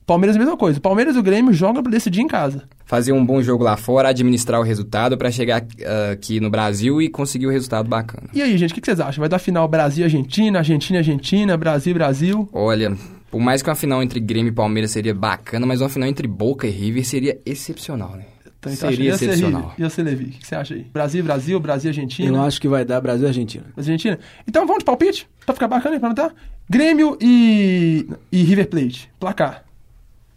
Palmeiras, 0.06 0.36
a 0.36 0.38
mesma 0.38 0.56
coisa. 0.56 0.80
Palmeiras 0.80 1.16
e 1.16 1.18
o 1.18 1.22
Grêmio 1.22 1.52
jogam 1.52 1.82
para 1.82 1.90
decidir 1.90 2.20
em 2.20 2.28
casa. 2.28 2.62
Fazer 2.84 3.12
um 3.12 3.26
bom 3.26 3.42
jogo 3.42 3.64
lá 3.64 3.76
fora, 3.76 4.08
administrar 4.08 4.60
o 4.60 4.62
resultado 4.62 5.18
pra 5.18 5.32
chegar 5.32 5.66
ah, 5.84 6.12
aqui 6.12 6.38
no 6.38 6.48
Brasil 6.48 7.02
e 7.02 7.08
conseguir 7.08 7.48
o 7.48 7.50
resultado 7.50 7.88
bacana. 7.88 8.28
E 8.32 8.40
aí, 8.40 8.56
gente, 8.56 8.70
o 8.70 8.74
que 8.74 8.80
que 8.80 8.86
vocês 8.86 9.00
acham? 9.00 9.20
Vai 9.20 9.28
dar 9.28 9.40
final 9.40 9.66
Brasil-Argentina, 9.66 10.60
Argentina-Argentina, 10.60 11.56
Brasil-Brasil? 11.56 12.48
Olha, 12.52 12.96
por 13.32 13.40
mais 13.40 13.62
que 13.62 13.68
uma 13.68 13.74
final 13.74 14.00
entre 14.00 14.20
Grêmio 14.20 14.50
e 14.50 14.54
Palmeiras 14.54 14.92
seria 14.92 15.12
bacana, 15.12 15.66
mas 15.66 15.80
uma 15.80 15.88
final 15.88 16.08
entre 16.08 16.28
Boca 16.28 16.68
e 16.68 16.70
River 16.70 17.04
seria 17.04 17.40
excepcional, 17.44 18.12
né? 18.12 18.26
Então, 18.58 18.72
então, 18.72 18.90
seria 18.90 19.10
ia 19.10 19.18
ser 19.18 19.26
excepcional. 19.26 19.74
Ia 19.76 19.90
ser 19.90 20.02
Levi. 20.04 20.24
O 20.24 20.28
que 20.30 20.46
você 20.46 20.54
acha 20.54 20.74
aí? 20.74 20.82
Brasil, 20.92 21.24
Brasil, 21.24 21.60
Brasil, 21.60 21.90
Argentina. 21.90 22.36
Eu 22.36 22.42
acho 22.42 22.60
que 22.60 22.68
vai 22.68 22.84
dar 22.84 23.00
Brasil 23.00 23.24
e 23.24 23.28
Argentina. 23.28 23.64
Brasil, 23.74 23.92
Argentina. 23.92 24.18
Então 24.46 24.66
vamos 24.66 24.80
de 24.80 24.84
palpite? 24.84 25.28
Pra 25.44 25.54
ficar 25.54 25.68
bacana, 25.68 25.98
pra 25.98 26.08
anotar? 26.08 26.32
Grêmio 26.68 27.16
e, 27.20 28.06
e 28.30 28.42
River 28.42 28.68
Plate. 28.68 29.10
Placar. 29.20 29.65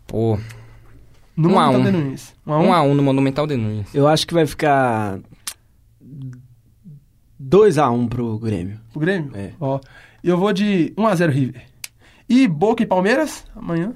Pô, 0.10 0.38
No 1.38 1.50
Um 1.54 1.60
a 1.60 1.72
Monumental 1.72 1.80
um. 1.80 1.84
de 1.84 1.92
Nunes. 1.92 2.36
Um 2.46 2.54
a 2.54 2.60
um. 2.60 2.66
um 2.68 2.74
a 2.74 2.82
um 2.82 2.94
no 2.96 3.04
Monumental 3.04 3.48
de 3.48 3.56
Nunes. 3.56 3.96
Eu 3.96 4.08
acho 4.08 4.28
que 4.28 4.34
vai 4.34 4.46
ficar 4.46 5.20
2x1 7.42 8.10
pro 8.10 8.38
Grêmio. 8.40 8.80
O 8.94 9.00
Grêmio? 9.00 9.32
É. 9.36 9.52
Ó, 9.60 9.80
eu 10.24 10.38
vou 10.38 10.52
de 10.52 10.94
1x0 10.98 11.30
River. 11.30 11.62
E 12.28 12.48
Boca 12.48 12.84
e 12.84 12.86
Palmeiras, 12.86 13.46
amanhã. 13.56 13.94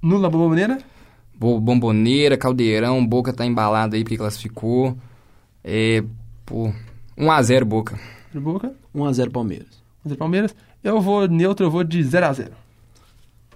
Nula 0.00 0.28
Bomboneira. 0.30 0.78
Bo- 1.38 1.60
Bomboneira, 1.60 2.36
Caldeirão, 2.36 3.04
Boca 3.06 3.32
tá 3.32 3.44
embalado 3.44 3.94
aí 3.96 4.02
porque 4.02 4.16
classificou. 4.16 4.96
É, 5.62 6.02
pô, 6.46 6.72
1x0 7.16 7.64
Boca. 7.64 7.98
De 8.32 8.40
Boca. 8.40 8.74
1x0 8.94 9.30
Palmeiras. 9.30 9.82
1x0 10.06 10.16
Palmeiras. 10.16 10.54
Eu 10.82 11.00
vou 11.00 11.28
neutro, 11.28 11.66
eu 11.66 11.70
vou 11.70 11.84
de 11.84 12.00
0x0. 12.00 12.50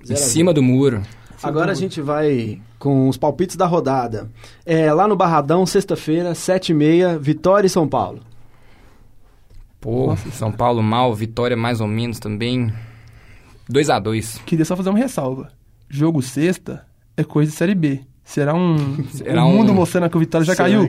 Em 0.08 0.14
cima 0.16 0.52
do 0.52 0.62
muro. 0.62 1.02
Agora 1.46 1.72
a 1.72 1.74
gente 1.74 2.00
vai 2.00 2.60
com 2.78 3.08
os 3.08 3.16
palpites 3.16 3.56
da 3.56 3.66
rodada. 3.66 4.30
É, 4.64 4.92
lá 4.92 5.06
no 5.08 5.16
Barradão, 5.16 5.64
sexta-feira, 5.66 6.32
7h30, 6.32 7.18
Vitória 7.18 7.66
e 7.66 7.70
São 7.70 7.86
Paulo. 7.88 8.20
Pô, 9.80 10.16
São 10.32 10.50
Paulo 10.50 10.82
mal, 10.82 11.14
Vitória 11.14 11.56
mais 11.56 11.80
ou 11.80 11.86
menos 11.86 12.18
também. 12.18 12.72
2x2. 13.70 14.40
Queria 14.44 14.64
só 14.64 14.76
fazer 14.76 14.90
uma 14.90 14.98
ressalva. 14.98 15.48
Jogo 15.88 16.22
sexta 16.22 16.84
é 17.16 17.22
coisa 17.24 17.50
de 17.50 17.56
Série 17.56 17.74
B. 17.74 18.00
Será 18.24 18.54
um, 18.54 19.04
Será 19.12 19.44
o 19.44 19.50
mundo 19.50 19.72
um- 19.72 19.74
mostrando 19.74 20.08
que 20.10 20.16
o 20.16 20.20
Vitória 20.20 20.44
já 20.44 20.56
caiu? 20.56 20.82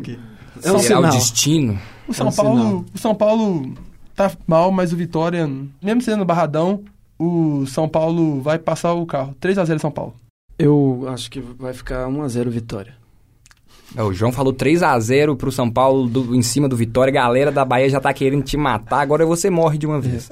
É 0.63 0.72
um 0.72 0.80
Será 0.80 1.00
o 1.00 1.04
sinal. 1.04 1.12
destino? 1.12 1.80
O 2.08 2.13
São 2.13 2.28
É 2.28 2.30
um 2.30 2.34
Paulo, 2.34 2.58
sinal. 2.60 2.86
o 2.93 2.98
São 2.98 3.15
Paulo 3.15 3.74
tá 4.15 4.32
mal, 4.48 4.72
mas 4.72 4.91
o 4.91 4.98
Vitória, 4.98 5.48
mesmo 5.82 6.02
sendo 6.02 6.17
no 6.20 6.26
Barradão, 6.26 6.84
o 7.20 7.65
São 7.67 7.88
Paulo 7.88 8.41
vai 8.41 8.58
passar 8.58 8.93
o 8.93 9.06
carro. 9.06 9.36
3 9.39 9.58
a 9.60 9.65
0 9.65 9.80
São 9.80 9.91
Paulo. 9.91 10.15
Eu 10.58 11.06
acho 11.10 11.30
que 11.30 11.39
vai 11.39 11.74
ficar 11.74 12.08
1x0 12.08 12.50
Vitória. 12.50 12.96
É, 13.96 14.02
O 14.04 14.12
João 14.13 14.32
falou 14.32 14.54
3x0 14.54 15.36
pro 15.36 15.52
São 15.52 15.70
Paulo 15.70 16.08
do- 16.10 16.36
em 16.36 16.41
cima 16.41 16.67
do 16.67 16.76
Vitória. 16.76 17.13
Galera 17.13 17.52
da 17.52 17.63
Bahia 17.63 17.89
já 17.89 18.00
tá 18.00 18.13
querendo 18.13 18.43
te 18.43 18.58
matar. 18.58 19.00
Agora 19.02 19.26
você 19.26 19.50
morre 19.50 19.78
de 19.78 19.86
uma 19.86 20.00
vez. 20.02 20.30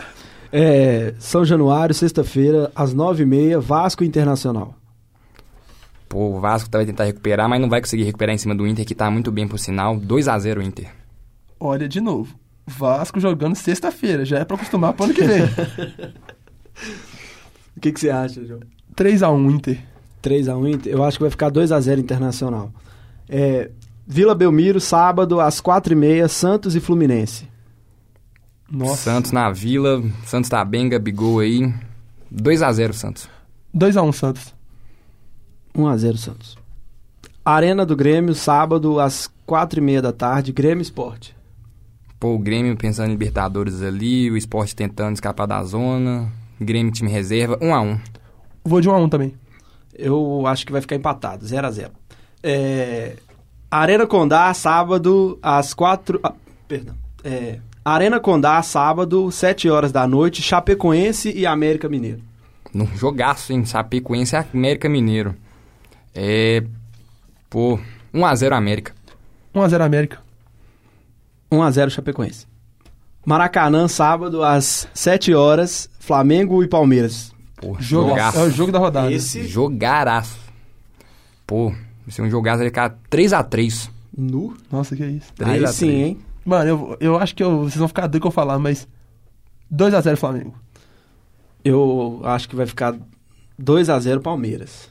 É, 0.52 1.14
São 1.20 1.46
Januário, 1.46 1.94
sexta-feira, 1.94 2.72
às 2.76 2.94
9h30, 2.94 3.60
Vasco 3.60 4.04
Internacional. 4.04 4.76
Pô, 6.10 6.38
o 6.38 6.40
Vasco 6.40 6.70
tá- 6.70 6.78
vai 6.80 6.86
tentar 6.86 7.04
recuperar, 7.06 7.48
mas 7.50 7.60
não 7.62 7.70
vai 7.70 7.82
conseguir 7.82 8.04
recuperar 8.04 8.34
em 8.36 8.38
cima 8.38 8.56
do 8.56 8.66
Inter, 8.68 8.86
que 8.86 8.96
tá 8.96 9.10
muito 9.12 9.32
bem 9.32 9.48
por 9.48 9.58
sinal. 9.60 9.96
2x0 9.98 10.62
Inter. 10.64 10.92
Olha 11.60 11.88
de 11.88 12.00
novo. 12.02 12.36
Vasco 12.68 13.20
jogando 13.20 13.56
sexta-feira, 13.56 14.26
já 14.26 14.40
é 14.40 14.46
pra 14.46 14.56
acostumar 14.56 14.94
pro 14.94 15.06
ano 15.06 15.14
que 15.14 15.24
vem. 15.24 15.42
O 17.76 17.80
que, 17.80 17.92
que 17.92 18.00
você 18.00 18.10
acha, 18.10 18.44
João? 18.46 18.62
3 18.96 19.22
a 19.22 19.30
1 19.30 19.52
Inter. 19.52 19.80
3x1 20.30 20.74
Inter? 20.74 20.94
Eu 20.94 21.04
acho 21.04 21.18
que 21.18 21.24
vai 21.24 21.32
ficar 21.32 21.52
2x0 21.52 22.00
Internacional. 22.00 22.72
É, 23.30 23.70
Vila 24.08 24.36
Belmiro, 24.36 24.80
sábado, 24.80 25.40
às 25.40 25.62
4h30, 25.62 26.28
Santos 26.28 26.76
e 26.76 26.80
Fluminense. 26.80 27.48
Nossa. 28.70 28.96
Santos 28.98 29.32
na 29.32 29.52
Vila. 29.52 30.04
Santos 30.26 30.50
tá 30.50 30.64
bem, 30.66 30.90
Gabigol 30.90 31.40
aí. 31.40 31.74
2x0 32.34 32.94
Santos. 32.94 33.30
2 33.74 33.98
a 33.98 34.02
1 34.02 34.12
Santos. 34.12 34.54
1x0 35.76 36.18
Santos. 36.18 36.58
Arena 37.44 37.86
do 37.86 37.96
Grêmio, 37.96 38.34
sábado, 38.34 39.00
às 39.00 39.30
4h30 39.48 40.02
da 40.02 40.12
tarde, 40.12 40.52
Grêmio 40.52 40.82
Esporte. 40.82 41.36
Pô, 42.20 42.34
o 42.34 42.40
Grêmio 42.40 42.76
pensando 42.76 43.10
em 43.10 43.12
Libertadores 43.12 43.82
ali, 43.82 44.32
o 44.32 44.38
Sport 44.38 44.74
tentando 44.74 45.14
escapar 45.14 45.46
da 45.46 45.64
zona. 45.64 46.32
Grêmio 46.60 46.92
time 46.92 47.12
reserva, 47.12 47.58
1x1. 47.58 48.00
Vou 48.64 48.82
de 48.82 48.90
1 48.90 48.94
a 48.94 48.98
1 48.98 49.10
também. 49.10 49.34
Eu 49.98 50.46
acho 50.46 50.66
que 50.66 50.72
vai 50.72 50.82
ficar 50.82 50.96
empatado, 50.96 51.46
0x0. 51.46 51.90
É, 52.44 53.16
Arena 53.72 54.06
Condá, 54.06 54.54
sábado, 54.54 55.40
às 55.42 55.74
4... 55.74 56.20
ah, 56.24 56.34
perdão. 56.68 56.96
É, 57.24 57.60
Arena 57.84 58.20
Condá, 58.20 58.62
sábado, 58.64 59.32
7 59.32 59.70
horas 59.70 59.92
da 59.92 60.08
noite, 60.08 60.42
Chapecoense 60.42 61.32
e 61.32 61.46
América 61.46 61.88
Mineiro. 61.88 62.22
Num 62.74 62.88
jogaço, 62.96 63.54
hein? 63.54 63.66
Chapecoense 63.66 64.36
e 64.36 64.40
América 64.54 64.90
Mineiro. 64.90 65.36
É. 66.14 66.64
Pô, 67.50 67.80
1x0 68.14 68.54
América. 68.54 68.94
1 69.54 69.62
a 69.62 69.68
0 69.68 69.84
América. 69.84 70.20
1x0 71.52 71.90
Chapecoense. 71.90 72.48
Maracanã, 73.26 73.88
sábado, 73.88 74.44
às 74.44 74.88
7 74.94 75.34
horas, 75.34 75.90
Flamengo 76.00 76.64
e 76.64 76.68
Palmeiras. 76.68 77.35
Pô, 77.65 77.75
Jogo, 77.80 78.10
jogaço. 78.10 78.38
é 78.38 78.43
o 78.43 78.49
jogo 78.51 78.71
da 78.71 78.78
rodada. 78.80 79.12
Esse 79.12 79.47
Jogaraço. 79.47 80.38
Pô, 81.47 81.69
vai 81.69 81.78
ser 82.10 82.21
um 82.21 82.30
jogaço, 82.30 82.60
vai 82.60 82.67
ficar 82.67 82.95
3x3. 83.10 83.89
nu. 84.15 84.56
Nossa, 84.71 84.95
que 84.95 85.04
é 85.04 85.08
isso. 85.08 85.28
Aí 85.39 85.45
3 85.60 85.63
a 85.63 85.67
sim, 85.73 85.88
3. 85.88 85.99
hein? 86.01 86.17
Mano, 86.45 86.69
eu, 86.69 86.97
eu 86.99 87.17
acho 87.17 87.36
que 87.36 87.41
eu- 87.43 87.62
vocês 87.63 87.78
vão 87.78 87.88
ficar 87.88 88.04
doidos 88.08 88.21
que 88.21 88.28
eu 88.28 88.32
falar, 88.32 88.60
mas 88.60 88.88
2 89.69 89.93
a 89.95 90.01
0 90.01 90.15
Flamengo. 90.15 90.54
Eu 91.63 92.21
acho 92.23 92.47
que 92.47 92.56
vai 92.56 92.67
ficar 92.67 92.95
2x0 93.60 94.19
Palmeiras. 94.21 94.88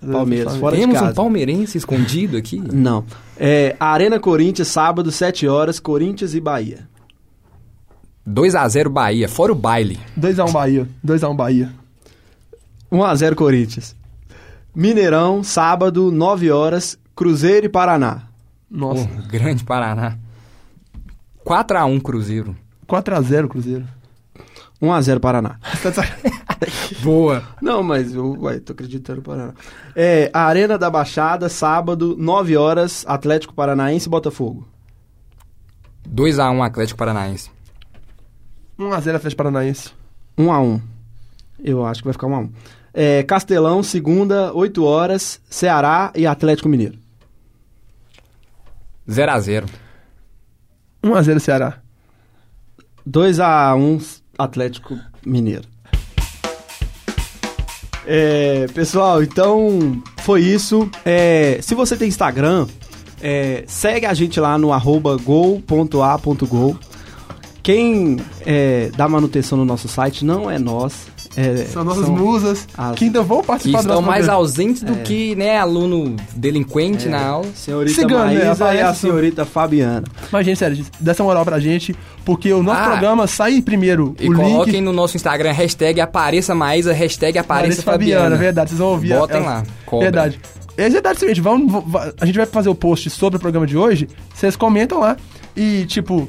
Palmeiras, 0.00 0.44
Flamengo. 0.44 0.60
fora 0.60 0.74
de 0.76 0.82
Temos 0.82 0.98
casa. 0.98 1.12
um 1.12 1.14
palmeirense 1.14 1.78
escondido 1.78 2.36
aqui. 2.36 2.58
Não. 2.72 3.04
É, 3.36 3.76
Arena 3.78 4.18
Corinthians, 4.18 4.68
sábado, 4.68 5.10
7 5.12 5.46
horas, 5.46 5.78
Corinthians 5.78 6.34
e 6.34 6.40
Bahia. 6.40 6.88
2x0 8.28 8.88
Bahia, 8.88 9.28
fora 9.28 9.52
o 9.52 9.54
baile. 9.54 9.98
2 10.16 10.38
a 10.40 10.44
1 10.44 10.52
Bahia. 10.52 10.88
2 11.02 11.22
a 11.22 11.28
1 11.30 11.36
Bahia. 11.36 11.70
1x0 12.90 13.34
Corinthians. 13.34 13.96
Mineirão, 14.74 15.42
sábado, 15.42 16.10
9 16.12 16.50
horas, 16.50 16.98
Cruzeiro 17.14 17.66
e 17.66 17.68
Paraná. 17.68 18.22
Nossa. 18.70 19.06
Pô, 19.06 19.22
grande 19.28 19.64
Paraná. 19.64 20.18
4x1 21.44 22.02
Cruzeiro. 22.02 22.56
4 22.86 23.16
a 23.16 23.20
0 23.20 23.48
Cruzeiro. 23.48 23.86
1x0 24.82 25.20
Paraná. 25.20 25.58
Tá 25.82 26.02
Boa. 27.02 27.42
Não, 27.60 27.82
mas 27.82 28.14
eu 28.14 28.32
ué, 28.40 28.58
tô 28.58 28.72
acreditando 28.72 29.18
no 29.18 29.22
Paraná. 29.22 29.54
É, 29.94 30.30
Arena 30.32 30.78
da 30.78 30.90
Baixada, 30.90 31.48
sábado, 31.48 32.16
9 32.18 32.56
horas, 32.56 33.04
Atlético 33.06 33.54
Paranaense 33.54 34.06
e 34.06 34.10
Botafogo. 34.10 34.66
2x1 36.08 36.64
Atlético 36.64 36.98
Paranaense. 36.98 37.50
1 38.78 38.92
a 38.92 39.00
0 39.00 39.16
Atlético 39.16 39.38
Paranaense. 39.38 39.90
1x1. 40.38 40.80
Eu 41.66 41.84
acho 41.84 42.00
que 42.00 42.04
vai 42.04 42.12
ficar 42.12 42.28
1x1. 42.28 42.50
É, 42.94 43.22
Castelão, 43.24 43.82
segunda, 43.82 44.54
8 44.54 44.84
horas, 44.84 45.40
Ceará 45.50 46.12
e 46.14 46.24
Atlético 46.24 46.68
Mineiro. 46.68 46.96
0x0. 49.08 49.68
1 51.02 51.14
a 51.14 51.22
0 51.22 51.40
Ceará. 51.40 51.78
2x1 53.08 54.22
Atlético 54.38 54.96
Mineiro. 55.26 55.64
É, 58.06 58.66
pessoal, 58.72 59.24
então 59.24 60.00
foi 60.18 60.42
isso. 60.42 60.88
É, 61.04 61.58
se 61.60 61.74
você 61.74 61.96
tem 61.96 62.06
Instagram, 62.06 62.68
é, 63.20 63.64
segue 63.66 64.06
a 64.06 64.14
gente 64.14 64.38
lá 64.38 64.56
no 64.56 64.72
arroba 64.72 65.16
gol.a.gol. 65.16 66.78
Quem 67.60 68.18
é, 68.44 68.92
dá 68.96 69.08
manutenção 69.08 69.58
no 69.58 69.64
nosso 69.64 69.88
site 69.88 70.24
não 70.24 70.48
é 70.48 70.60
nós. 70.60 71.15
É, 71.36 71.66
São 71.66 71.84
nossas 71.84 72.08
musas 72.08 72.66
as- 72.76 72.96
que 72.96 73.04
ainda 73.04 73.22
vão 73.22 73.40
Que 73.42 73.46
participar 73.46 73.78
do 73.82 73.88
estão 73.88 74.00
mais 74.02 74.24
programa. 74.24 74.38
ausentes 74.40 74.82
do 74.82 74.94
que, 74.96 75.34
né, 75.36 75.58
aluno 75.58 76.16
delinquente 76.34 77.08
na 77.08 77.20
aula. 77.26 77.46
Senhorita 77.54 77.94
Cigano, 78.00 78.32
né? 78.32 78.44
Maísa 78.44 78.74
e 78.74 78.80
a 78.80 78.94
senhorita 78.94 79.44
Fabiana. 79.44 80.04
Mas, 80.32 80.46
gente, 80.46 80.58
sério, 80.58 80.84
dá 80.98 81.12
essa 81.12 81.22
moral 81.22 81.44
pra 81.44 81.58
gente, 81.60 81.94
porque 82.24 82.52
o 82.52 82.62
nosso 82.62 82.80
Ah. 82.80 82.84
programa 82.90 83.26
sai 83.26 83.60
primeiro 83.60 84.14
E 84.18 84.28
o 84.30 84.34
coloquem 84.34 84.74
link. 84.74 84.82
no 84.84 84.92
nosso 84.92 85.16
Instagram 85.16 85.52
hashtag 85.52 86.00
apareça 86.00 86.54
Maísa, 86.54 86.92
hashtag 86.92 87.38
apareça 87.38 87.82
Fabiana, 87.82 88.20
Fabiana. 88.22 88.36
verdade, 88.36 88.70
vocês 88.70 88.78
vão 88.78 88.88
ouvir. 88.88 89.10
Botem 89.14 89.36
ela- 89.38 89.46
lá, 89.46 89.64
cobra. 89.84 90.06
Verdade. 90.06 90.40
É 90.78 90.88
verdade, 90.90 91.18
seguinte, 91.18 91.40
vamos, 91.40 91.72
va- 91.86 92.12
a 92.20 92.26
gente 92.26 92.36
vai 92.36 92.44
fazer 92.46 92.68
o 92.68 92.74
post 92.74 93.08
sobre 93.08 93.38
o 93.38 93.40
programa 93.40 93.66
de 93.66 93.76
hoje, 93.78 94.08
vocês 94.34 94.56
comentam 94.56 95.00
lá 95.00 95.16
e, 95.56 95.86
tipo, 95.86 96.28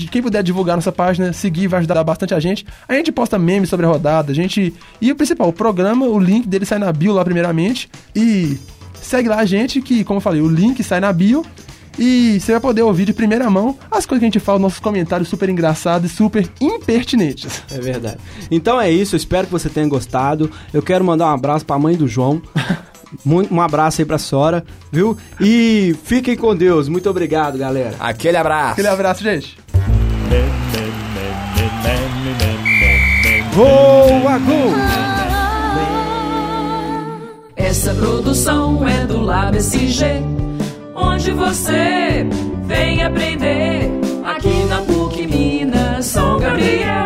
de 0.00 0.10
quem 0.10 0.22
puder 0.22 0.42
divulgar 0.42 0.76
nossa 0.76 0.92
página, 0.92 1.32
seguir, 1.32 1.66
vai 1.66 1.78
ajudar 1.78 2.02
bastante 2.02 2.34
a 2.34 2.40
gente. 2.40 2.66
A 2.88 2.94
gente 2.94 3.12
posta 3.12 3.38
memes 3.38 3.68
sobre 3.68 3.86
a 3.86 3.88
rodada, 3.88 4.32
a 4.32 4.34
gente... 4.34 4.74
E 5.00 5.12
o 5.12 5.16
principal, 5.16 5.48
o 5.48 5.52
programa, 5.52 6.06
o 6.06 6.18
link 6.18 6.46
dele 6.46 6.64
sai 6.64 6.78
na 6.78 6.92
bio 6.92 7.12
lá 7.12 7.24
primeiramente 7.24 7.88
e 8.14 8.58
segue 8.94 9.28
lá 9.28 9.36
a 9.36 9.44
gente 9.44 9.80
que, 9.80 10.04
como 10.04 10.18
eu 10.18 10.22
falei, 10.22 10.40
o 10.40 10.48
link 10.48 10.82
sai 10.82 11.00
na 11.00 11.12
bio 11.12 11.44
e 11.98 12.40
você 12.40 12.52
vai 12.52 12.60
poder 12.60 12.82
ouvir 12.82 13.04
de 13.04 13.12
primeira 13.12 13.50
mão 13.50 13.76
as 13.90 14.06
coisas 14.06 14.20
que 14.20 14.24
a 14.24 14.28
gente 14.28 14.40
fala, 14.40 14.58
nossos 14.58 14.80
comentários 14.80 15.28
super 15.28 15.48
engraçados 15.48 16.10
e 16.10 16.14
super 16.14 16.48
impertinentes. 16.60 17.62
É 17.70 17.78
verdade. 17.78 18.18
Então 18.50 18.80
é 18.80 18.90
isso, 18.90 19.14
eu 19.14 19.18
espero 19.18 19.46
que 19.46 19.52
você 19.52 19.68
tenha 19.68 19.86
gostado. 19.88 20.50
Eu 20.72 20.82
quero 20.82 21.04
mandar 21.04 21.26
um 21.26 21.34
abraço 21.34 21.64
pra 21.66 21.78
mãe 21.78 21.96
do 21.96 22.08
João. 22.08 22.40
Um 23.26 23.60
abraço 23.60 24.00
aí 24.00 24.04
pra 24.04 24.18
senhora, 24.18 24.64
viu? 24.92 25.18
E 25.40 25.96
fiquem 26.04 26.36
com 26.36 26.54
Deus. 26.54 26.88
Muito 26.88 27.10
obrigado, 27.10 27.58
galera. 27.58 27.96
Aquele 27.98 28.36
abraço. 28.36 28.72
Aquele 28.72 28.86
abraço, 28.86 29.22
gente. 29.22 29.58
Boa, 33.54 34.38
Gu! 34.38 34.74
Essa 37.56 37.92
produção 37.94 38.86
é 38.86 39.06
do 39.06 39.20
Lab 39.20 39.56
SG, 39.56 40.22
onde 40.94 41.32
você 41.32 42.26
vem 42.64 43.02
aprender 43.02 43.90
aqui 44.24 44.64
na 44.68 44.82
PUC 44.82 45.26
Minas 45.26 46.06
São 46.06 46.38
Gabriel. 46.38 46.99